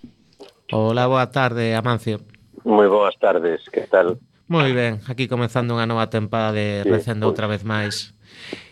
[0.72, 2.20] Hola, boa tarde, Amancio.
[2.66, 4.18] Moi boas tardes, que tal?
[4.48, 8.14] Moi ben, aquí comenzando unha nova tempada de sí, Recendo outra vez máis.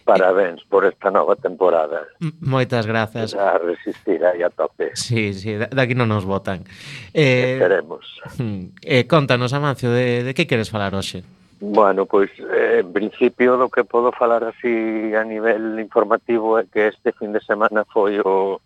[0.05, 2.05] Parabéns por esta nova temporada.
[2.43, 3.33] Moitas grazas.
[3.33, 4.91] A resistir aí a tope.
[4.93, 6.67] Sí, sí, daqui non nos votan.
[7.15, 8.05] Eh, Esperemos.
[8.37, 11.25] Mm, eh, contanos, Amancio, de, de que queres falar hoxe?
[11.63, 16.91] Bueno, pois, eh, en principio, do que podo falar así a nivel informativo é que
[16.91, 18.59] este fin de semana foi o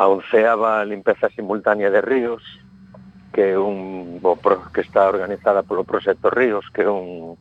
[0.00, 2.42] a onceava limpeza simultánea de ríos,
[3.36, 4.16] que é un
[4.72, 7.36] que está organizada polo Proxecto Ríos, que é un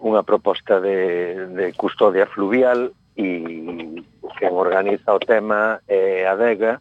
[0.00, 2.88] unha proposta de, de custodia fluvial
[3.20, 4.00] e
[4.40, 6.80] quen organiza o tema é a Vega.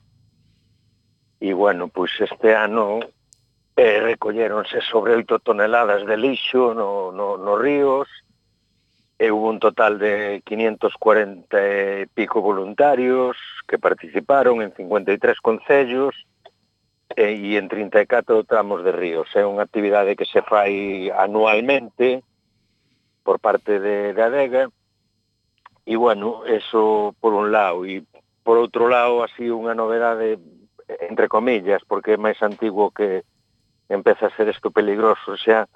[1.43, 3.03] e bueno, pois este ano
[3.75, 8.07] eh, recolleronse sobre 8 toneladas de lixo no, no, no ríos
[9.19, 13.35] e hubo un total de 540 e pico voluntarios
[13.67, 16.15] que participaron en 53 concellos
[17.15, 19.29] e, e en 34 tramos de ríos.
[19.33, 22.21] É unha actividade que se fai anualmente
[23.23, 24.69] por parte de, de ADEGA
[25.85, 27.85] e, bueno, eso por un lado.
[27.85, 28.05] E
[28.45, 30.37] por outro lado, así unha novedade
[31.05, 33.21] entre comillas, porque é máis antigo que
[33.89, 35.69] empeza a ser isto peligroso xa,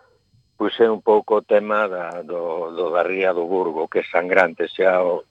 [0.58, 4.06] pois é un pouco o tema da, do, do da ría do Burgo, que é
[4.10, 5.22] sangrante xa o,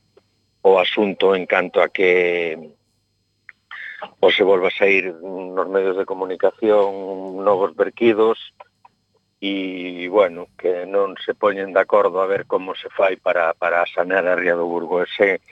[0.63, 2.55] o asunto en canto a que
[4.21, 8.39] ou se volva a sair nos medios de comunicación novos verquidos
[9.43, 13.83] e, bueno, que non se poñen de acordo a ver como se fai para, para
[13.91, 15.03] sanear a Ría do Burgo.
[15.03, 15.43] Ese,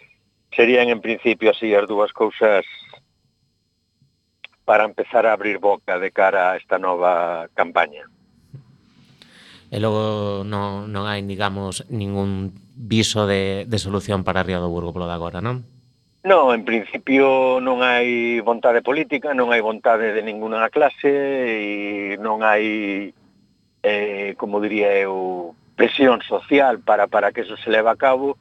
[0.55, 2.62] serían, en principio, así as dúas cousas
[4.62, 8.07] para empezar a abrir boca de cara a esta nova campaña.
[9.74, 14.94] E logo non, non hai, digamos, ningún viso de, de solución para Ría do Burgo
[14.94, 15.66] polo de agora, non?
[16.23, 22.45] Non, en principio non hai vontade política, non hai vontade de ninguna clase e non
[22.45, 23.09] hai,
[23.81, 28.37] eh, como diría eu, presión social para, para que eso se leva a cabo.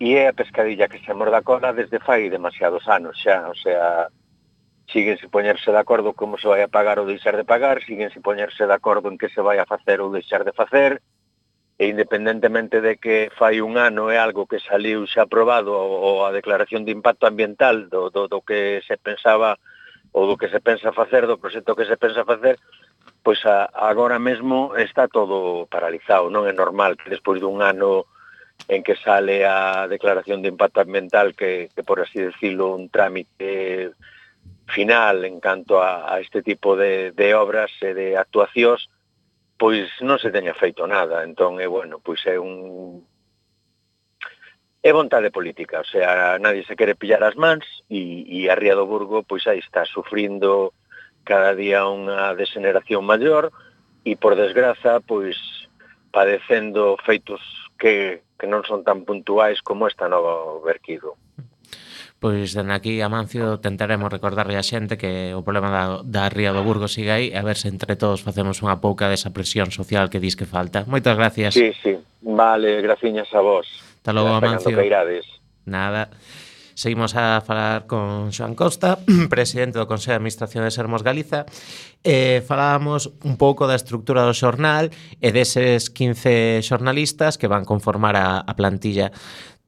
[0.00, 3.56] E é a pescadilla que se morda a cola desde fai demasiados anos xa, o
[3.60, 4.08] sea,
[4.88, 8.08] siguen se poñerse de acordo como se vai a pagar ou deixar de pagar, siguen
[8.08, 11.04] se poñerse de acordo en que se vai a facer ou deixar de facer,
[11.82, 16.30] e independentemente de que fai un ano é algo que saliu xa aprobado ou a
[16.30, 19.58] declaración de impacto ambiental do, do, do que se pensaba
[20.14, 22.62] ou do que se pensa facer, do proxecto que se pensa facer,
[23.26, 28.06] pois a, agora mesmo está todo paralizado, non é normal que despois dun ano
[28.70, 33.90] en que sale a declaración de impacto ambiental que, que por así decirlo, un trámite
[34.70, 38.86] final en canto a, a este tipo de, de obras e de actuacións,
[39.62, 43.06] pois non se teña feito nada, entón é bueno, pois é un
[44.82, 48.74] é vontade política, o sea, nadie se quere pillar as mans e, e a Ría
[48.74, 50.74] do Burgo pois aí está sufrindo
[51.22, 53.54] cada día unha degeneración maior
[54.02, 55.38] e por desgraza pois
[56.10, 57.38] padecendo feitos
[57.78, 61.14] que, que non son tan puntuais como esta nova verquido.
[62.22, 66.62] Pois dende aquí, Amancio, tentaremos recordarle a xente que o problema da, da Ría do
[66.62, 70.06] Burgo siga aí e a ver se entre todos facemos unha pouca desa presión social
[70.06, 70.86] que dis que falta.
[70.86, 71.58] Moitas gracias.
[71.58, 71.98] Sí, sí.
[72.22, 73.66] Vale, graciñas a vos.
[73.98, 74.78] Hasta logo, Amancio.
[75.66, 76.14] Nada.
[76.74, 78.98] Seguimos a falar con Xoan Costa,
[79.28, 81.44] presidente do Consello de Administración de Sermos Galiza.
[82.02, 88.14] Eh, falábamos un pouco da estructura do xornal e deses 15 xornalistas que van conformar
[88.14, 89.12] a, a plantilla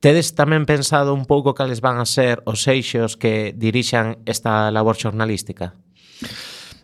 [0.04, 5.00] Tedes tamén pensado un pouco cales van a ser os eixos que dirixan esta labor
[5.00, 5.72] xornalística?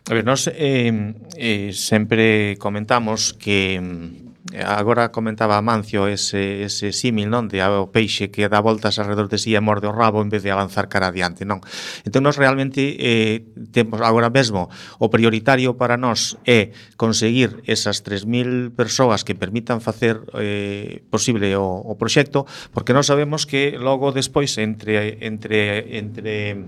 [0.08, 0.88] A ver, nós eh,
[1.36, 7.46] eh, sempre comentamos que mm, Eh, agora comentaba Amancio ese, ese símil, non?
[7.46, 10.30] De o peixe que dá voltas alrededor de si sí e morde o rabo en
[10.30, 11.62] vez de avanzar cara adiante, non?
[12.02, 14.66] Entón, nos realmente eh, temos agora mesmo
[14.98, 21.86] o prioritario para nós é conseguir esas 3.000 persoas que permitan facer eh, posible o,
[21.86, 22.42] o proxecto,
[22.74, 26.66] porque non sabemos que logo despois entre entre entre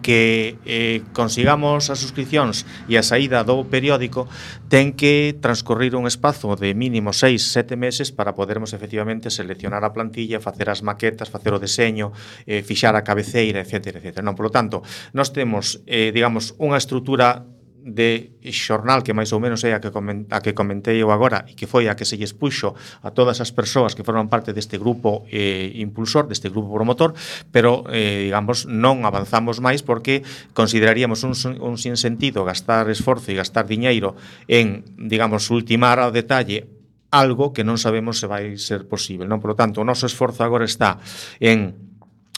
[0.00, 4.24] que eh, consigamos as suscripcións e a saída do periódico
[4.72, 9.92] ten que transcorrir un espazo de mínimo 6, 7 meses para podermos efectivamente seleccionar a
[9.92, 12.16] plantilla, facer as maquetas, facer o deseño,
[12.48, 14.00] eh, fixar a cabeceira, etc.
[14.00, 14.24] etc.
[14.24, 14.80] Non, por lo tanto,
[15.12, 17.44] nós temos, eh, digamos, unha estrutura
[17.84, 21.52] de xornal que máis ou menos é a que, a que comentei eu agora e
[21.52, 22.72] que foi a que se lles puxo
[23.04, 27.12] a todas as persoas que forman parte deste grupo eh, impulsor, deste grupo promotor,
[27.52, 30.24] pero, eh, digamos, non avanzamos máis porque
[30.56, 34.16] consideraríamos un, un sin sentido gastar esforzo e gastar diñeiro
[34.48, 36.64] en, digamos, ultimar ao detalle
[37.12, 39.28] algo que non sabemos se vai ser posible.
[39.28, 39.38] Non?
[39.38, 40.98] Por lo tanto, o noso esforzo agora está
[41.38, 41.93] en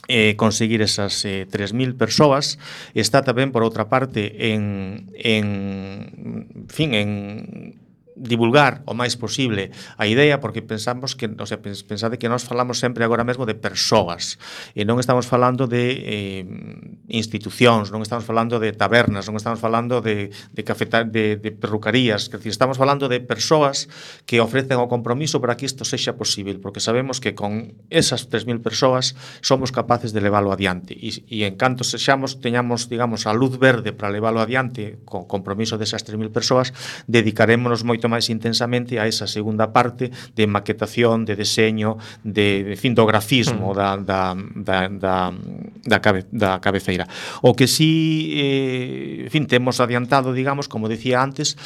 [0.08, 2.58] eh, conseguir esas eh, 3.000 persoas
[2.94, 7.85] está tamén por outra parte en, en fin, en
[8.16, 12.80] divulgar o máis posible a idea porque pensamos que, o sea, pensade que nós falamos
[12.80, 14.40] sempre agora mesmo de persoas
[14.72, 16.42] e non estamos falando de eh,
[17.12, 22.32] institucións, non estamos falando de tabernas, non estamos falando de, de, cafeta, de, de perrucarías,
[22.32, 23.92] que estamos falando de persoas
[24.24, 28.64] que ofrecen o compromiso para que isto sexa posible, porque sabemos que con esas 3.000
[28.64, 29.12] persoas
[29.44, 33.92] somos capaces de leválo adiante e, e en canto sexamos, teñamos, digamos, a luz verde
[33.92, 36.72] para leválo adiante con compromiso desas 3.000 persoas,
[37.04, 42.76] dedicarémonos moito moito máis intensamente a esa segunda parte de maquetación, de deseño, de, de
[42.78, 43.76] fin, do grafismo mm.
[43.76, 44.22] da, da,
[44.54, 45.14] da, da,
[45.84, 47.04] da, cabe, da cabeceira.
[47.42, 51.58] O que sí, eh, en fin, temos adiantado, digamos, como decía antes,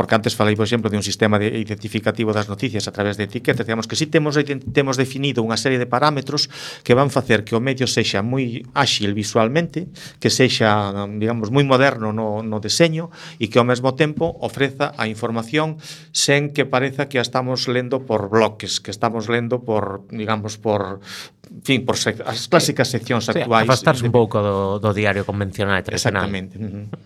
[0.00, 3.28] Porque antes falei, por exemplo, de un sistema de identificativo das noticias a través de
[3.28, 3.68] etiquetas.
[3.68, 6.48] Digamos que si temos, eh, temos definido unha serie de parámetros
[6.80, 10.88] que van facer que o medio sexa moi áxil visualmente, que sexa,
[11.20, 15.76] digamos, moi moderno no, no deseño e que ao mesmo tempo ofreza a información
[16.16, 21.04] sen que pareza que a estamos lendo por bloques, que estamos lendo por, digamos, por,
[21.44, 23.68] en fin, por as clásicas seccións sí, actuais.
[23.68, 24.08] Afastarse de...
[24.08, 26.24] un pouco do, do diario convencional e tradicional.
[26.24, 26.56] Exactamente.
[26.56, 26.99] Uh -huh.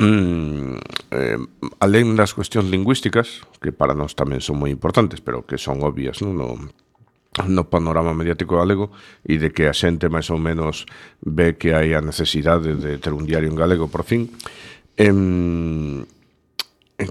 [0.00, 0.80] Mm,
[1.12, 1.36] eh,
[1.84, 6.24] alén das cuestións lingüísticas, que para nós tamén son moi importantes, pero que son obvias
[6.24, 6.40] non?
[6.40, 6.56] no,
[7.44, 8.88] no panorama mediático galego,
[9.28, 10.88] e de que a xente máis ou menos
[11.20, 14.32] ve que hai a necesidade de ter un diario en galego, por fin,
[14.96, 16.08] em,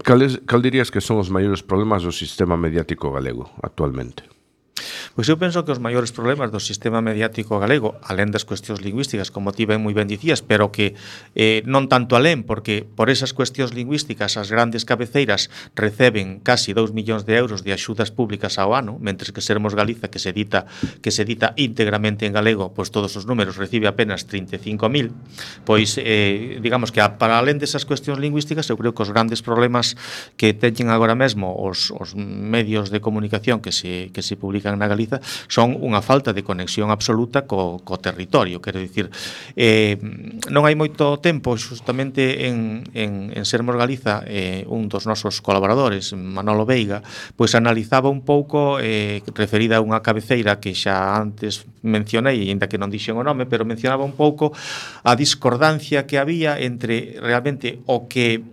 [0.02, 4.26] cal, es, cal dirías que son os maiores problemas do sistema mediático galego actualmente?
[5.14, 9.34] Pois eu penso que os maiores problemas do sistema mediático galego, alén das cuestións lingüísticas,
[9.34, 10.94] como ti ben moi ben dicías, pero que
[11.34, 16.94] eh, non tanto alén, porque por esas cuestións lingüísticas as grandes cabeceiras receben casi 2
[16.94, 20.70] millóns de euros de axudas públicas ao ano, mentres que Sermos Galiza, que se edita
[21.02, 26.62] que se edita íntegramente en galego, pois todos os números recibe apenas 35.000, pois eh,
[26.62, 29.98] digamos que a, para alén desas cuestións lingüísticas, eu creo que os grandes problemas
[30.38, 34.86] que teñen agora mesmo os, os medios de comunicación que se, que se publican na
[34.86, 39.08] Galiza Galiza son unha falta de conexión absoluta co, co territorio, quero dicir
[39.56, 39.96] eh,
[40.52, 46.12] non hai moito tempo justamente en, en, en Sermos Galiza eh, un dos nosos colaboradores
[46.12, 47.00] Manolo Veiga,
[47.34, 52.68] pois analizaba un pouco eh, referida a unha cabeceira que xa antes mencionei e ainda
[52.68, 57.80] que non dixen o nome, pero mencionaba un pouco a discordancia que había entre realmente
[57.88, 58.44] o que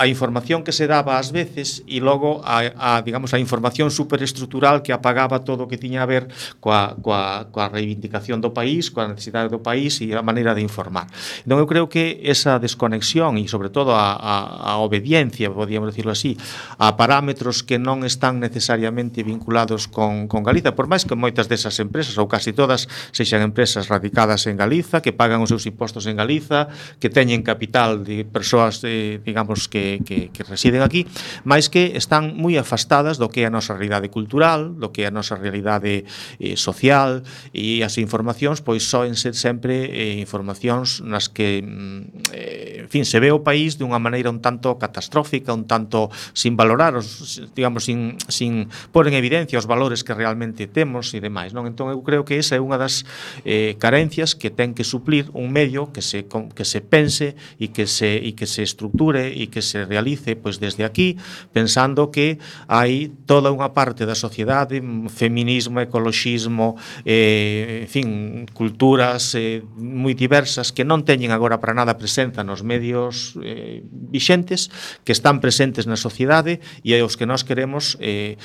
[0.00, 4.80] a información que se daba ás veces e logo a, a digamos a información superestrutural
[4.80, 9.12] que apagaba todo o que tiña a ver coa, coa, coa reivindicación do país, coa
[9.12, 11.04] necesidade do país e a maneira de informar.
[11.44, 16.16] Entón eu creo que esa desconexión e sobre todo a, a, a obediencia, podíamos decirlo
[16.16, 16.40] así,
[16.80, 21.76] a parámetros que non están necesariamente vinculados con, con Galiza, por máis que moitas desas
[21.76, 26.16] empresas ou casi todas sexan empresas radicadas en Galiza, que pagan os seus impostos en
[26.16, 31.10] Galiza, que teñen capital de persoas, eh, digamos, que que, que, residen aquí,
[31.42, 35.10] máis que están moi afastadas do que é a nosa realidade cultural, do que é
[35.10, 36.06] a nosa realidade
[36.38, 42.86] eh, social e as informacións pois soen ser sempre eh, informacións nas que mm, eh,
[42.86, 46.94] en fin, se ve o país dunha maneira un tanto catastrófica, un tanto sin valorar,
[46.94, 51.66] os, digamos, sin, sin pôr en evidencia os valores que realmente temos e demais, non?
[51.66, 53.02] Entón eu creo que esa é unha das
[53.42, 57.86] eh, carencias que ten que suplir un medio que se que se pense e que
[57.86, 61.16] se e que se estructure e que se se realice pois desde aquí,
[61.52, 62.36] pensando que
[62.68, 66.76] hai toda unha parte da sociedade, feminismo, ecoloxismo,
[67.08, 68.08] eh, en fin,
[68.52, 74.68] culturas eh, moi diversas que non teñen agora para nada presenza nos medios eh, vixentes,
[75.00, 78.36] que están presentes na sociedade e aos que nós queremos eh,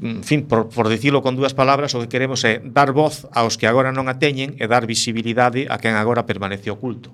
[0.00, 3.60] en fin, por, por dicilo con dúas palabras, o que queremos é dar voz aos
[3.60, 7.12] que agora non a teñen e dar visibilidade a quen agora permanece oculto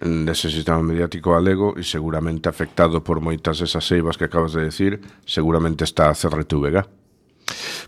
[0.00, 5.00] nese sistema mediático galego e seguramente afectado por moitas esas eivas que acabas de decir,
[5.24, 7.03] seguramente está a CRTVG.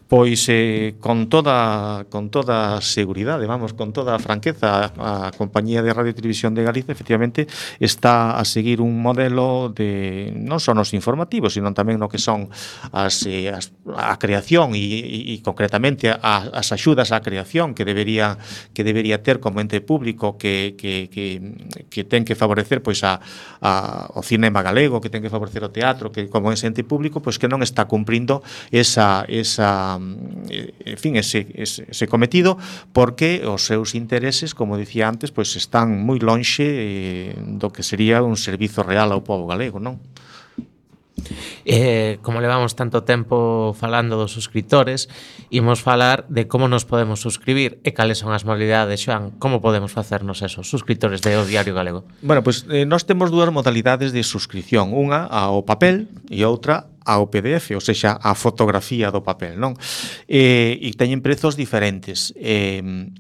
[0.08, 5.90] Pois eh, con toda con toda seguridade, vamos, con toda a franqueza, a compañía de
[5.90, 7.50] Radio e Televisión de Galicia efectivamente
[7.82, 12.46] está a seguir un modelo de non só nos informativos, sino tamén no que son
[12.94, 17.82] as, eh, as a creación e, e, e concretamente a, as axudas á creación que
[17.82, 18.38] debería
[18.78, 21.42] que debería ter como ente público que que que
[21.90, 23.18] que ten que favorecer pois a,
[23.58, 27.42] a o cinema galego, que ten que favorecer o teatro, que como ente público pois
[27.42, 29.95] que non está cumprindo esa esa
[30.48, 32.58] Eh, en fin, ese, ese, ese cometido
[32.92, 38.22] porque os seus intereses, como dicía antes, pois están moi lonxe eh, do que sería
[38.22, 40.00] un servizo real ao povo galego, non?
[41.66, 45.10] eh, como levamos tanto tempo falando dos suscriptores,
[45.50, 49.90] imos falar de como nos podemos suscribir e cales son as modalidades, Xoan, como podemos
[49.90, 52.06] facernos esos suscriptores de O Diario Galego.
[52.22, 56.86] Bueno, pois pues, eh, nós temos dúas modalidades de suscripción, unha ao papel e outra
[57.02, 59.74] ao PDF, ou seja, a fotografía do papel, non?
[60.30, 62.30] Eh, e teñen prezos diferentes.
[62.38, 63.10] Eh,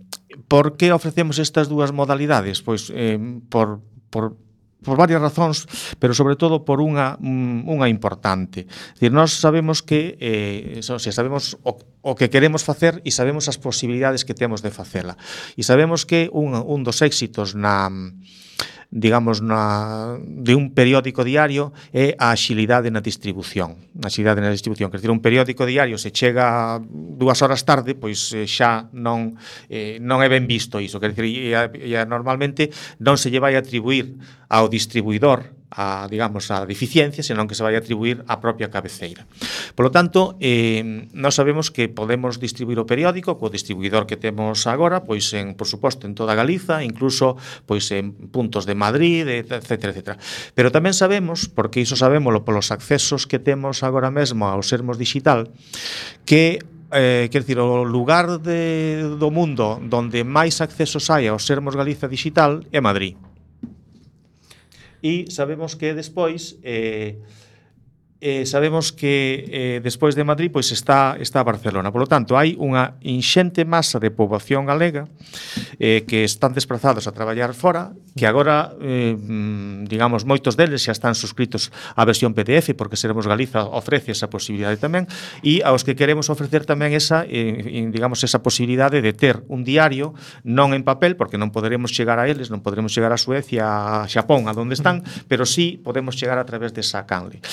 [0.46, 2.62] por que ofrecemos estas dúas modalidades?
[2.62, 3.18] Pois eh,
[3.50, 4.38] por, por
[4.84, 5.64] por varias razóns,
[5.98, 8.68] pero sobre todo por unha unha importante.
[8.96, 13.56] Dicir, nós sabemos que eh se sabemos o, o que queremos facer e sabemos as
[13.56, 15.16] posibilidades que temos de facela.
[15.56, 17.88] E sabemos que un un dos éxitos na
[18.90, 23.76] digamos, na, de un periódico diario é a axilidade na distribución.
[24.00, 24.88] A axilidade na distribución.
[24.88, 29.34] Quer dizer, un periódico diario se chega dúas horas tarde, pois eh, xa non,
[29.68, 31.02] eh, non é ben visto iso.
[31.02, 32.70] Quer dizer, e, e, normalmente
[33.02, 37.74] non se lle vai atribuir ao distribuidor a, digamos, a deficiencia, senón que se vai
[37.74, 39.26] atribuir á propia cabeceira.
[39.74, 44.64] Por lo tanto, eh, nós sabemos que podemos distribuir o periódico co distribuidor que temos
[44.70, 47.34] agora, pois en, por suposto, en toda Galiza, incluso
[47.66, 50.20] pois en puntos de Madrid, etc, etc.
[50.54, 55.50] Pero tamén sabemos, porque iso sabémolo polos accesos que temos agora mesmo ao sermos digital,
[56.22, 56.62] que
[56.92, 62.06] eh, quer dizer, o lugar de, do mundo donde máis accesos hai ao sermos Galiza
[62.06, 63.18] digital é Madrid
[65.06, 67.22] e sabemos que despois eh,
[68.18, 71.94] eh, sabemos que eh, despois de Madrid pois está está Barcelona.
[71.94, 75.06] Por lo tanto, hai unha inxente masa de poboación galega
[75.78, 80.96] eh, que están desplazados a traballar fora que agora, eh, mm, digamos, moitos deles xa
[80.96, 85.04] están suscritos á versión PDF, porque Seremos Galiza ofrece esa posibilidade tamén,
[85.44, 87.60] e aos que queremos ofrecer tamén esa, eh,
[87.92, 90.16] digamos, esa posibilidade de ter un diario
[90.48, 94.08] non en papel, porque non poderemos chegar a eles, non poderemos chegar a Suecia, a
[94.08, 97.44] Xapón, a donde están, pero sí podemos chegar a través desa canle.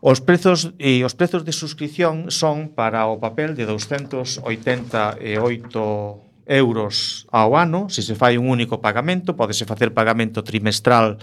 [0.00, 7.26] Os prezos e eh, os prezos de suscripción son para o papel de 288 euros
[7.34, 11.18] ao ano, se se fai un único pagamento, podese facer pagamento trimestral,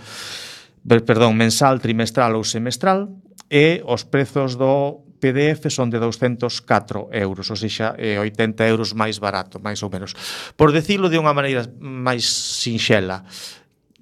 [0.83, 3.09] perdón, mensal, trimestral ou semestral,
[3.47, 9.55] e os prezos do PDF son de 204 euros, ou seja, 80 euros máis barato,
[9.63, 10.11] máis ou menos.
[10.59, 13.23] Por decirlo de unha maneira máis sinxela,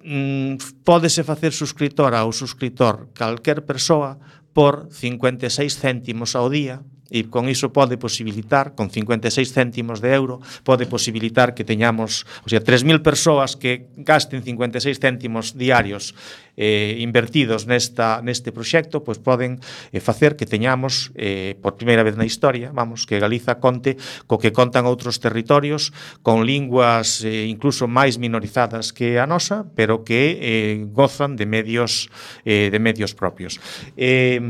[0.02, 4.18] mm, pódese facer suscritora ou suscritor calquer persoa
[4.50, 6.82] por 56 céntimos ao día,
[7.12, 12.48] e con iso pode posibilitar, con 56 céntimos de euro, pode posibilitar que teñamos, o
[12.48, 16.16] sea, 3.000 persoas que gasten 56 céntimos diarios
[16.56, 19.60] eh, invertidos nesta, neste proxecto, pois poden
[19.92, 23.96] eh, facer que teñamos, eh, por primeira vez na historia, vamos, que Galiza conte
[24.28, 30.04] co que contan outros territorios, con linguas eh, incluso máis minorizadas que a nosa, pero
[30.04, 32.12] que eh, gozan de medios
[32.44, 33.60] eh, de medios propios.
[33.96, 34.40] Eh,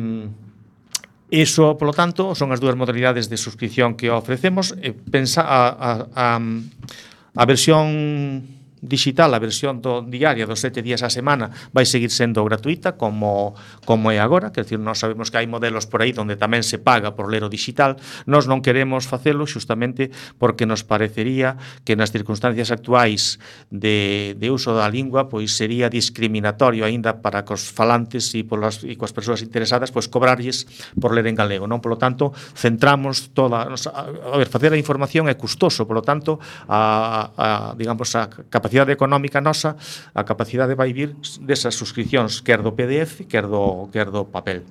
[1.33, 4.77] Eso, polo tanto, son as dúas modalidades de suscripción que ofrecemos.
[4.85, 11.07] E pensa a, a, a, a versión digital, a versión do diaria dos sete días
[11.07, 13.55] a semana vai seguir sendo gratuita como
[13.87, 16.83] como é agora, quer dizer, nós sabemos que hai modelos por aí onde tamén se
[16.83, 17.95] paga por ler o digital,
[18.27, 23.39] nós non queremos facelo xustamente porque nos parecería que nas circunstancias actuais
[23.71, 28.99] de, de uso da lingua pois sería discriminatorio aínda para cos falantes e polas e
[28.99, 30.67] coas persoas interesadas pois cobrarlles
[30.99, 31.79] por ler en galego, non?
[31.79, 37.31] Polo tanto, centramos toda a, a ver, facer a información é custoso, polo tanto, a,
[37.39, 37.47] a
[37.79, 39.77] digamos a capacidade capacidade económica nosa,
[40.17, 41.13] a capacidade vai vir
[41.45, 44.65] desas suscripcións, quer do PDF, quer do, quer do papel.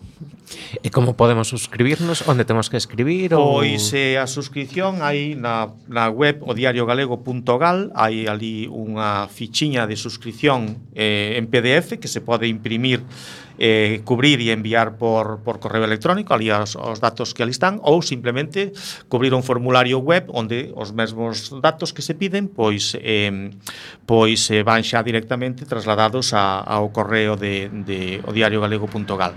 [0.81, 2.25] E como podemos suscribirnos?
[2.25, 3.37] Onde temos que escribir?
[3.37, 3.61] Ou...
[3.61, 10.81] Pois eh, a suscripción hai na, na web odiogalego.gal hai ali unha fichiña de suscripción
[10.97, 13.05] eh, en PDF que se pode imprimir
[13.57, 17.79] eh, cubrir e enviar por, por correo electrónico ali os, os datos que ali están
[17.83, 18.71] ou simplemente
[19.07, 23.51] cubrir un formulario web onde os mesmos datos que se piden pois eh,
[24.05, 29.35] pois eh, van xa directamente trasladados a, ao correo de, de o diariogalego.gal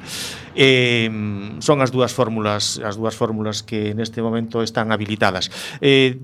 [0.55, 1.11] eh,
[1.59, 5.51] son as dúas fórmulas as dúas fórmulas que neste momento están habilitadas.
[5.81, 6.19] Eh,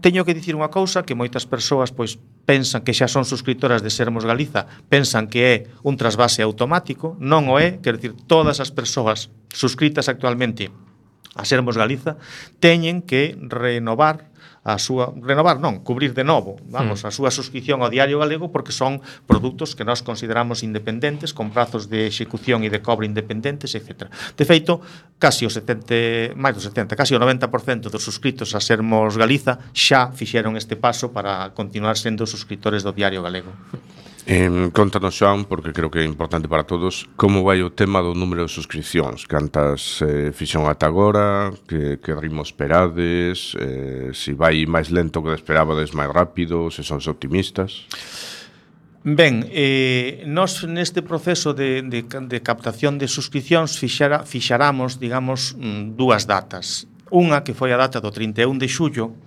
[0.00, 2.20] teño que dicir unha cousa que moitas persoas pois
[2.52, 7.48] pensan que xa son suscritoras de Sermos Galiza, pensan que é un trasvase automático, non
[7.48, 10.68] o é, quer dicir, todas as persoas suscritas actualmente
[11.32, 12.20] a Sermos Galiza
[12.60, 14.28] teñen que renovar
[14.62, 17.06] a súa renovar, non, cubrir de novo, vamos, mm.
[17.06, 21.90] a súa suscripción ao Diario Galego porque son produtos que nós consideramos independentes, con prazos
[21.90, 24.06] de execución e de cobro independentes, etc.
[24.38, 24.78] De feito,
[25.18, 30.14] casi o 70, máis do 70, casi o 90% dos suscritos a Sermos Galiza xa
[30.14, 33.50] fixeron este paso para continuar sendo suscriptores do Diario Galego.
[34.24, 38.14] Eh, contanos, Xoan, porque creo que é importante para todos, como vai o tema do
[38.14, 39.26] número de suscripcións?
[39.26, 41.50] Cantas eh, fixón ata agora?
[41.66, 43.58] Que, que ritmo esperades?
[43.58, 46.70] Eh, se si vai máis lento que esperabades máis rápido?
[46.70, 47.90] Se sons optimistas?
[49.02, 55.98] Ben, eh, nos neste proceso de, de, de captación de suscripcións fixara, fixaramos, digamos, mm,
[55.98, 56.86] dúas datas.
[57.10, 59.18] Unha que foi a data do 31 de xullo,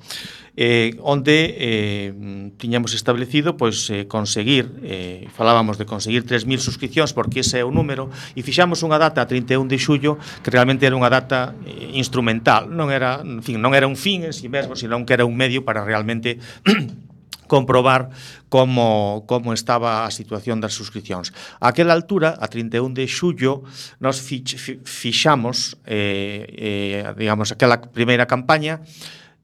[0.55, 7.43] eh, onde eh, tiñamos establecido pois eh, conseguir, eh, falábamos de conseguir 3.000 suscripcións porque
[7.43, 10.95] ese é o número, e fixamos unha data a 31 de xullo que realmente era
[10.95, 14.49] unha data eh, instrumental, non era, en fin, non era un fin en si sí
[14.49, 16.39] mesmo, senón que era un medio para realmente
[17.47, 18.09] comprobar
[18.49, 21.33] como, como estaba a situación das suscripcións.
[21.61, 23.61] A aquela altura, a 31 de xullo,
[24.01, 28.81] nos fich, fixamos eh, eh, digamos, aquela primeira campaña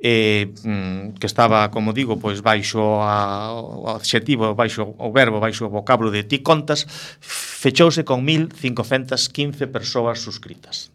[0.01, 0.51] eh,
[1.19, 6.09] que estaba, como digo, pois baixo a, o adxetivo, baixo o verbo, baixo o vocablo
[6.09, 6.89] de ti contas,
[7.21, 10.89] fechouse con 1515 persoas suscritas.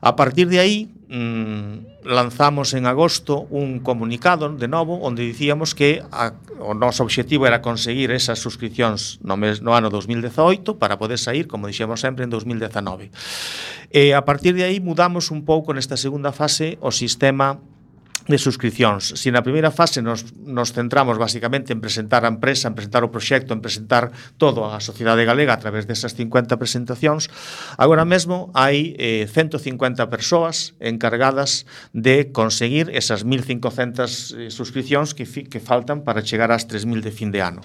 [0.00, 6.00] A partir de aí, mmm, lanzamos en agosto un comunicado de novo onde dicíamos que
[6.08, 11.20] a, o noso obxectivo era conseguir esas suscripcións no, mes, no ano 2018 para poder
[11.20, 13.12] sair, como dixemos sempre, en 2019.
[13.92, 17.60] E a partir de aí mudamos un pouco nesta segunda fase o sistema
[18.28, 19.16] de suscripcións.
[19.16, 23.06] Se si na primeira fase nos, nos centramos basicamente en presentar a empresa, en presentar
[23.06, 24.10] o proxecto, en presentar
[24.42, 27.30] todo a sociedade galega a través desas 50 presentacións,
[27.78, 31.62] agora mesmo hai eh, 150 persoas encargadas
[31.94, 37.12] de conseguir esas 1.500 eh, suscripcións que, fi, que faltan para chegar ás 3.000 de
[37.14, 37.62] fin de ano.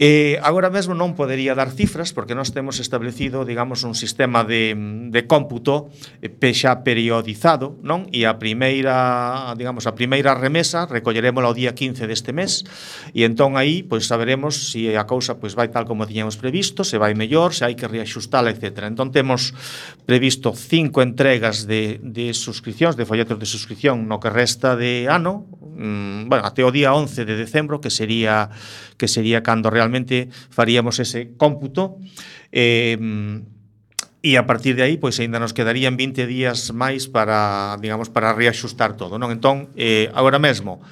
[0.00, 4.72] Eh, agora mesmo non podería dar cifras porque nós temos establecido, digamos, un sistema de,
[5.12, 5.92] de cómputo
[6.24, 8.08] eh, xa periodizado, non?
[8.08, 12.64] E a primeira, digamos, digamos, a primeira remesa, recollerémola o día 15 deste mes,
[13.12, 16.96] e entón aí pois saberemos se a cousa pois vai tal como tiñamos previsto, se
[16.96, 18.88] vai mellor, se hai que reaxustala, etc.
[18.88, 19.52] Entón temos
[20.08, 25.44] previsto cinco entregas de, de suscripcións, de folletos de suscripción no que resta de ano,
[25.60, 28.48] mm, bueno, até o día 11 de decembro, que sería
[28.96, 32.00] que sería cando realmente faríamos ese cómputo,
[32.56, 32.96] eh,
[34.18, 38.34] E a partir de aí, pois aínda nos quedarían 20 días máis para, digamos, para
[38.34, 39.30] reaxustar todo, non?
[39.30, 40.82] Entón, eh, agora mesmo,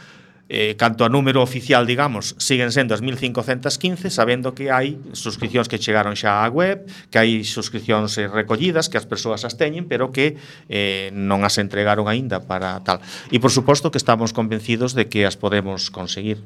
[0.49, 5.83] eh, canto a número oficial, digamos, siguen sendo as 1515, sabendo que hai suscripcións que
[5.83, 10.15] chegaron xa á web, que hai suscripcións eh, recollidas, que as persoas as teñen, pero
[10.15, 10.39] que
[10.71, 13.03] eh, non as entregaron aínda para tal.
[13.35, 16.39] E, por suposto, que estamos convencidos de que as podemos conseguir.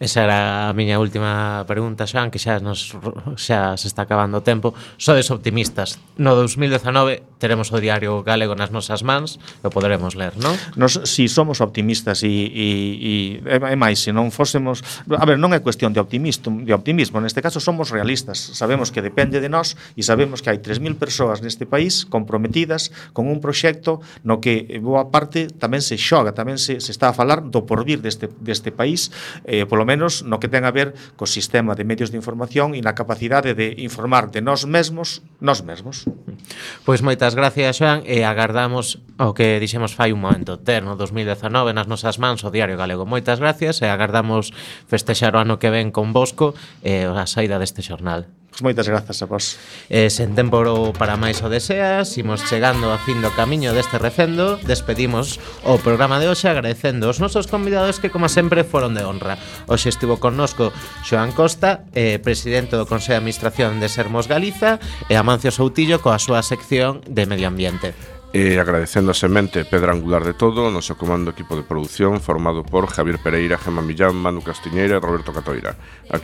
[0.00, 0.38] Esa era
[0.68, 2.94] a miña última pregunta, Xan, que xa nos
[3.36, 4.72] xa se está acabando o tempo.
[4.96, 5.98] Sodes optimistas.
[6.16, 10.54] No 2019 teremos o diario galego nas nosas mans, o poderemos ler, non?
[10.78, 12.68] Nos si somos optimistas e, e,
[13.42, 17.18] e, e máis, se non fósemos, a ver, non é cuestión de optimismo, de optimismo,
[17.18, 18.38] neste caso somos realistas.
[18.38, 23.26] Sabemos que depende de nós e sabemos que hai 3000 persoas neste país comprometidas con
[23.26, 27.42] un proxecto no que boa parte tamén se xoga, tamén se, se está a falar
[27.42, 29.10] do porvir deste deste país,
[29.46, 32.78] eh, polo polo menos no que ten a ver co sistema de medios de información
[32.78, 36.06] e na capacidade de informar de nós mesmos, nós mesmos.
[36.86, 41.74] Pois moitas gracias, Xoan, e agardamos o que dixemos fai un momento, ter no 2019
[41.74, 43.02] nas nosas mans o Diario Galego.
[43.02, 44.54] Moitas gracias e agardamos
[44.86, 46.54] festexar o ano que ven con Bosco
[46.86, 48.30] e a saída deste xornal.
[48.52, 49.56] Pois moitas grazas a vos.
[49.88, 50.60] E sen tempo
[51.00, 56.20] para máis o deseas, imos chegando a fin do camiño deste recendo, despedimos o programa
[56.20, 59.40] de hoxe agradecendo os nosos convidados que como sempre foron de honra.
[59.72, 60.68] Hoxe estivo connosco
[61.00, 64.76] Xoan Costa, eh, presidente do Consello de Administración de Sermos Galiza,
[65.08, 67.96] e Amancio Soutillo coa súa sección de Medio Ambiente.
[68.32, 72.64] E agradecendo a semente pedra angular de todo, o noso comando equipo de produción formado
[72.64, 75.76] por Javier Pereira, Gemma Millán, Manu Castiñeira e Roberto Catoira.
[76.08, 76.20] Aquí